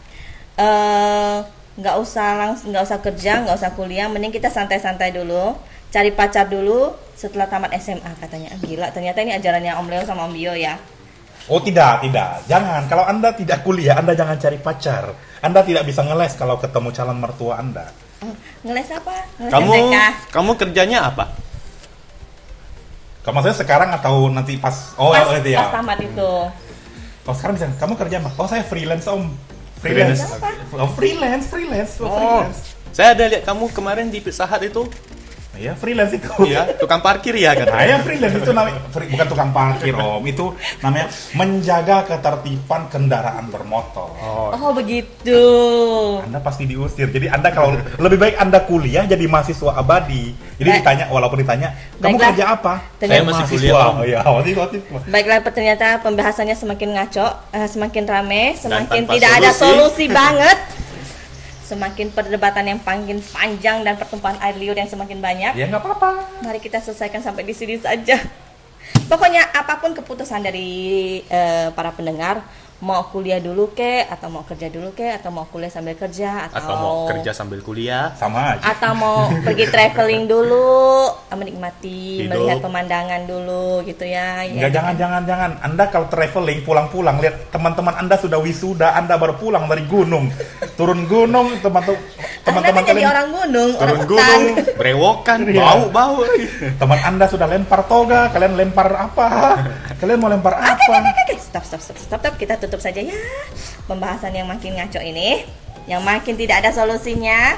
eh 0.56 1.36
nggak 1.76 1.96
usah 2.00 2.28
langsung 2.40 2.72
nggak 2.72 2.84
usah 2.88 2.98
kerja 3.04 3.44
nggak 3.44 3.56
usah 3.60 3.70
kuliah 3.76 4.08
mending 4.08 4.32
kita 4.32 4.48
santai-santai 4.48 5.12
dulu 5.12 5.52
cari 5.88 6.10
pacar 6.12 6.46
dulu 6.46 6.92
setelah 7.16 7.48
tamat 7.48 7.72
SMA 7.80 8.12
katanya 8.20 8.52
Ah, 8.52 8.58
gila 8.60 8.86
ternyata 8.92 9.24
ini 9.24 9.32
ajarannya 9.34 9.72
Om 9.78 9.86
Leo 9.88 10.02
sama 10.04 10.26
Om 10.28 10.34
Bio 10.34 10.54
ya 10.54 10.76
Oh 11.46 11.62
tidak, 11.62 12.02
tidak. 12.02 12.42
Jangan. 12.50 12.90
Kalau 12.90 13.06
Anda 13.06 13.30
tidak 13.30 13.62
kuliah, 13.62 13.94
Anda 14.02 14.18
jangan 14.18 14.34
cari 14.34 14.58
pacar. 14.58 15.14
Anda 15.38 15.62
tidak 15.62 15.86
bisa 15.86 16.02
ngeles 16.02 16.34
kalau 16.34 16.58
ketemu 16.58 16.90
calon 16.90 17.22
mertua 17.22 17.62
Anda. 17.62 17.86
Oh, 18.18 18.34
ngeles 18.66 18.90
apa 18.90 19.14
ngeles 19.38 19.52
Kamu 19.54 19.70
MTK 19.70 19.96
kamu 20.34 20.50
kerjanya 20.58 20.98
apa? 21.06 21.30
Kalau 23.22 23.34
maksudnya 23.38 23.58
sekarang 23.58 23.90
atau 23.94 24.26
nanti 24.26 24.58
pas 24.58 24.94
oh 24.98 25.14
pas, 25.14 25.38
itu 25.38 25.54
ya. 25.54 25.66
pas 25.66 25.74
tamat 25.82 25.98
itu 26.02 26.30
Oh 27.26 27.34
sekarang 27.34 27.54
bisa. 27.58 27.66
Kamu 27.78 27.94
kerja 27.94 28.16
apa? 28.22 28.30
Oh 28.38 28.46
saya 28.46 28.62
freelance 28.62 29.06
om. 29.06 29.30
Freelance. 29.78 30.22
Freelance 30.26 30.74
Oh 30.74 30.90
freelance, 30.94 31.44
freelance, 31.46 31.92
oh, 31.98 32.06
Oh, 32.06 32.14
freelance. 32.42 32.74
saya 32.90 33.14
ada 33.14 33.22
lihat 33.26 33.46
kamu 33.46 33.70
kemarin 33.70 34.10
di 34.10 34.18
Pizza 34.18 34.50
Hut 34.50 34.62
itu. 34.62 34.82
Iya 35.56 35.72
freelance 35.74 36.12
itu. 36.14 36.28
Iya, 36.44 36.76
tukang 36.76 37.00
parkir 37.00 37.34
ya 37.34 37.56
kan. 37.56 37.66
Nah 37.72 37.82
ya 37.82 37.96
freelance 38.04 38.36
itu 38.36 38.50
namanya 38.52 38.78
free- 38.92 39.10
bukan 39.10 39.26
tukang 39.26 39.50
parkir 39.50 39.94
om. 39.96 40.22
Itu 40.22 40.52
namanya 40.84 41.08
menjaga 41.32 41.96
ketertiban 42.06 42.86
kendaraan 42.92 43.48
bermotor. 43.48 44.12
Oh, 44.20 44.52
oh 44.52 44.72
begitu 44.76 45.40
Anda 46.22 46.38
pasti 46.40 46.68
diusir. 46.68 47.08
Jadi 47.08 47.26
Anda 47.32 47.50
kalau 47.50 47.76
lebih 47.96 48.18
baik 48.20 48.36
Anda 48.36 48.62
kuliah 48.62 49.04
jadi 49.08 49.24
mahasiswa 49.26 49.72
abadi. 49.74 50.36
Jadi 50.56 50.68
Baik. 50.72 50.80
ditanya 50.80 51.04
walaupun 51.12 51.38
ditanya, 51.44 51.68
kamu 52.00 52.16
Baiklah. 52.16 52.28
kerja 52.32 52.44
apa? 52.48 52.74
Saya 52.96 53.20
masih 53.20 53.44
mahasiswa. 53.44 53.52
kuliah, 53.60 53.76
Om. 53.76 53.96
Oh 54.00 54.04
iya, 54.08 54.18
masih 54.24 54.52
mahasiswa. 54.56 54.98
Baiklah 55.04 55.38
ternyata 55.44 55.86
pembahasannya 56.00 56.56
semakin 56.56 56.88
ngaco, 56.96 57.26
eh, 57.52 57.68
semakin 57.68 58.04
rame, 58.08 58.42
semakin 58.56 59.04
tanpa 59.04 59.12
tidak 59.20 59.30
ada 59.36 59.50
solusi. 59.52 59.68
solusi 59.76 60.04
banget. 60.08 60.58
Semakin 61.66 62.14
perdebatan 62.14 62.62
yang 62.62 62.78
makin 62.78 63.18
panjang 63.18 63.82
dan 63.82 63.98
pertumpahan 63.98 64.38
air 64.38 64.54
liur 64.54 64.78
yang 64.78 64.86
semakin 64.86 65.18
banyak. 65.18 65.58
Ya 65.58 65.66
nggak 65.66 65.82
apa-apa. 65.82 66.46
Mari 66.46 66.62
kita 66.62 66.78
selesaikan 66.78 67.18
sampai 67.18 67.42
di 67.42 67.50
sini 67.50 67.74
saja. 67.74 68.22
Pokoknya 69.10 69.50
apa 69.50 69.82
pun 69.82 69.90
keputusan 69.90 70.46
dari 70.46 71.18
eh, 71.26 71.68
para 71.74 71.90
pendengar, 71.90 72.46
mau 72.76 73.08
kuliah 73.08 73.40
dulu 73.40 73.72
ke, 73.72 74.04
atau 74.04 74.28
mau 74.28 74.44
kerja 74.44 74.68
dulu 74.68 74.92
ke, 74.92 75.08
atau 75.10 75.30
mau 75.30 75.44
kuliah 75.44 75.68
sambil 75.68 75.96
kerja, 75.96 76.44
atau, 76.46 76.60
atau 76.60 76.74
mau 76.76 76.96
kerja 77.06 77.32
sambil 77.32 77.60
kuliah. 77.60 78.12
Sama 78.14 78.52
aja. 78.52 78.62
atau 78.68 78.92
mau 78.92 79.16
pergi 79.40 79.64
traveling 79.66 80.28
dulu, 80.32 81.08
menikmati, 81.32 82.22
Hidup. 82.22 82.36
melihat 82.36 82.58
pemandangan 82.60 83.22
dulu 83.24 83.80
gitu 83.82 84.04
ya. 84.04 84.44
ya. 84.44 84.52
Enggak, 84.52 84.72
jangan, 84.72 84.94
jangan, 84.94 85.22
jangan. 85.24 85.50
Anda 85.62 85.84
kalau 85.88 86.06
traveling, 86.06 86.60
pulang-pulang, 86.62 87.16
lihat 87.16 87.48
teman-teman 87.48 87.96
Anda 87.96 88.16
sudah 88.16 88.36
wisuda, 88.36 88.92
Anda 88.92 89.16
baru 89.16 89.36
pulang 89.36 89.64
dari 89.66 89.84
gunung. 89.84 90.28
Turun 90.76 91.08
gunung, 91.08 91.56
teman-teman 91.58 91.96
Anda 91.96 92.44
teman-teman 92.44 92.78
kan 92.78 92.84
jadi 92.86 92.92
kalian, 92.94 93.08
orang 93.10 93.28
gunung, 93.32 93.70
orang 93.72 93.80
Turun 93.80 93.98
hutan. 93.98 94.08
gunung, 94.12 94.44
berewokan, 94.76 95.38
Iya. 95.46 95.62
bau-bau. 95.64 96.16
teman 96.76 96.98
Anda 97.00 97.24
sudah 97.24 97.46
lempar 97.46 97.80
toga, 97.88 98.28
kalian 98.28 98.52
lempar 98.54 98.88
apa? 98.92 99.26
Kalian 99.96 100.20
mau 100.20 100.28
lempar 100.28 100.52
Oke, 100.52 100.76
apa? 100.76 100.92
oke, 101.00 101.20
oke, 101.24 101.34
stop, 101.40 101.64
stop, 101.64 101.80
stop, 101.80 101.96
stop, 101.96 102.20
stop. 102.20 102.34
Kita 102.36 102.60
tutup 102.60 102.75
saja 102.80 103.00
ya 103.02 103.16
pembahasan 103.86 104.34
yang 104.34 104.50
makin 104.50 104.74
ngaco 104.76 104.98
ini, 104.98 105.46
yang 105.86 106.02
makin 106.02 106.34
tidak 106.34 106.66
ada 106.66 106.70
solusinya. 106.74 107.54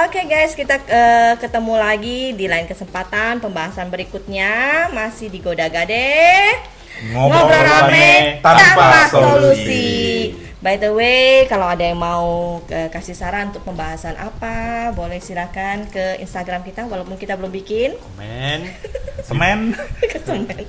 Oke 0.00 0.24
guys, 0.24 0.56
kita 0.56 0.80
eh, 0.88 1.34
ketemu 1.36 1.74
lagi 1.76 2.32
di 2.32 2.48
lain 2.48 2.64
kesempatan 2.64 3.42
pembahasan 3.42 3.92
berikutnya 3.92 4.88
masih 4.96 5.28
di 5.28 5.44
Goda 5.44 5.68
Gade. 5.68 6.56
Ngobrol 7.12 7.52
rame 7.52 8.40
tanpa 8.40 9.08
solusi. 9.12 10.49
By 10.60 10.76
the 10.76 10.92
way, 10.92 11.48
kalau 11.48 11.64
ada 11.66 11.80
yang 11.80 11.96
mau 11.96 12.28
eh, 12.68 12.86
kasih 12.86 13.12
saran 13.12 13.48
untuk 13.48 13.64
pembahasan 13.64 14.12
apa, 14.14 14.56
boleh 14.90 15.16
silakan 15.16 15.88
ke 15.88 16.20
Instagram 16.20 16.60
kita 16.60 16.84
walaupun 16.84 17.16
kita 17.16 17.32
belum 17.32 17.48
bikin. 17.50 17.96
komen 17.96 18.68
Semen 19.20 19.72
ke 20.02 20.16
Semen. 20.18 20.60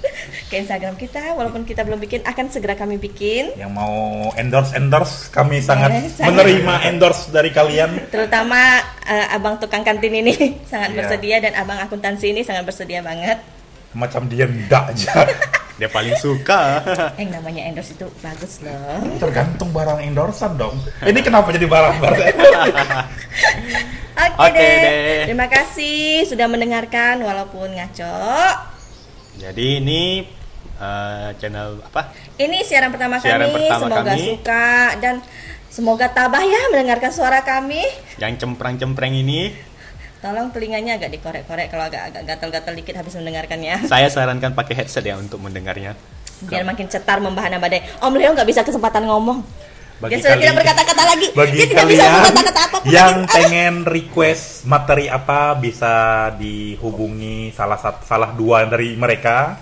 ke 0.48 0.56
Instagram 0.58 0.96
kita 0.96 1.34
walaupun 1.34 1.64
kita 1.64 1.84
belum 1.84 2.00
bikin 2.00 2.24
akan 2.24 2.46
segera 2.48 2.72
kami 2.74 2.96
bikin. 2.98 3.52
yang 3.54 3.68
mau 3.70 3.92
endorse 4.34 4.72
endorse 4.74 5.28
kami 5.28 5.60
sangat 5.60 6.08
sangat. 6.10 6.24
menerima 6.30 6.74
endorse 6.88 7.28
dari 7.28 7.52
kalian. 7.52 8.08
Terutama 8.08 8.80
eh, 9.04 9.28
abang 9.30 9.60
tukang 9.60 9.84
kantin 9.84 10.16
ini 10.16 10.34
sangat 10.72 10.90
Iya. 10.90 10.98
bersedia 10.98 11.38
dan 11.42 11.54
abang 11.54 11.80
akuntansi 11.80 12.32
ini 12.32 12.42
sangat 12.42 12.64
bersedia 12.64 13.04
banget. 13.04 13.44
Macam 13.92 14.24
dia 14.26 14.48
ndak 14.48 14.84
aja. 14.90 15.28
dia 15.82 15.90
paling 15.90 16.14
suka 16.16 16.86
Eh 17.20 17.26
namanya 17.26 17.66
endorse 17.66 17.92
itu 17.92 18.06
bagus 18.22 18.62
loh. 18.62 19.02
Tergantung 19.18 19.74
barang 19.74 19.98
endorsean 20.00 20.54
dong. 20.54 20.78
Ini 21.02 21.20
kenapa 21.20 21.50
jadi 21.50 21.66
barang 21.66 21.98
barang? 21.98 22.22
Oke 24.22 24.38
Oke 24.38 24.62
deh. 24.62 24.78
deh. 24.78 25.22
Terima 25.26 25.48
kasih 25.48 26.22
sudah 26.24 26.46
mendengarkan 26.46 27.20
walaupun 27.20 27.74
ngaco. 27.74 28.22
jadi 29.34 29.82
ini 29.82 30.30
eh, 30.78 31.30
channel 31.36 31.82
apa 31.82 32.14
Ini 32.38 32.62
siaran 32.62 32.94
pertama 32.94 33.18
Siaran 33.18 33.50
kami. 33.50 33.56
pertama 33.58 33.82
semoga 33.82 34.02
kami. 34.06 34.22
suka 34.22 34.70
dan 35.00 35.16
semoga 35.66 36.08
tabah 36.08 36.44
ya 36.44 36.62
mendengarkan 36.70 37.10
suara 37.10 37.42
kami. 37.42 37.82
yang 38.18 38.38
cemprang-cempreng 38.38 39.16
ini 39.16 39.50
Tolong 40.22 40.54
telinganya 40.54 41.02
agak 41.02 41.10
dikorek-korek 41.18 41.74
kalau 41.74 41.90
agak 41.90 42.14
agak 42.14 42.24
gatal-gatal 42.30 42.74
dikit 42.78 42.94
habis 42.94 43.18
mendengarkannya. 43.18 43.86
saya 43.92 44.06
sarankan 44.06 44.54
pakai 44.54 44.78
headset 44.78 45.02
ya 45.02 45.18
untuk 45.18 45.42
mendengarnya 45.42 45.98
Biar 46.46 46.66
makin 46.66 46.90
cetar 46.90 47.22
membahana 47.22 47.62
badai. 47.62 47.86
Om 48.02 48.14
Leo 48.18 48.34
nggak 48.34 48.50
bisa 48.50 48.62
kesempatan 48.66 49.06
ngomong. 49.06 49.42
Bagi 50.02 50.18
Dia 50.18 50.22
sudah 50.26 50.38
tidak 50.42 50.56
berkata-kata 50.58 51.04
lagi. 51.06 51.28
Bagi 51.38 51.58
Dia 51.62 51.68
tidak 51.70 51.86
bisa 51.86 52.06
berkata-kata 52.10 52.62
apa 52.66 52.78
pun 52.82 52.90
yang 52.90 53.16
lagi. 53.22 53.34
pengen 53.38 53.74
request 53.86 54.66
materi 54.66 55.06
apa 55.06 55.54
bisa 55.54 55.94
dihubungi 56.42 57.54
salah 57.54 57.78
satu 57.78 58.02
salah 58.06 58.34
dua 58.34 58.66
dari 58.66 58.98
mereka. 58.98 59.62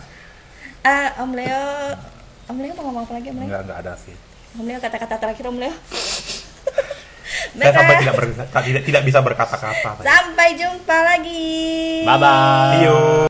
Ah, 0.79 1.19
Om 1.19 1.35
Leo, 1.35 1.63
Om 2.47 2.57
Leo 2.63 2.71
mau 2.79 2.83
ngomong 2.87 3.03
apa 3.03 3.13
lagi 3.19 3.27
Om 3.35 3.37
Leo? 3.43 3.47
Enggak 3.51 3.61
enggak 3.67 3.79
ada 3.83 3.93
sih. 3.99 4.15
Om 4.55 4.63
Leo 4.63 4.79
kata-kata 4.79 5.15
terakhir 5.19 5.43
Om 5.51 5.57
Leo. 5.59 5.75
Saya 7.55 7.71
sampai 7.73 7.95
tidak 7.97 8.15
ber- 8.15 8.35
tidak 8.61 8.81
tidak 8.83 9.01
bisa 9.03 9.19
berkata-kata. 9.21 9.91
Sampai 9.99 10.47
jumpa 10.55 10.97
lagi. 11.01 11.57
bye 12.03 12.17
bye 12.17 12.69
See 12.71 12.83
you. 12.85 13.28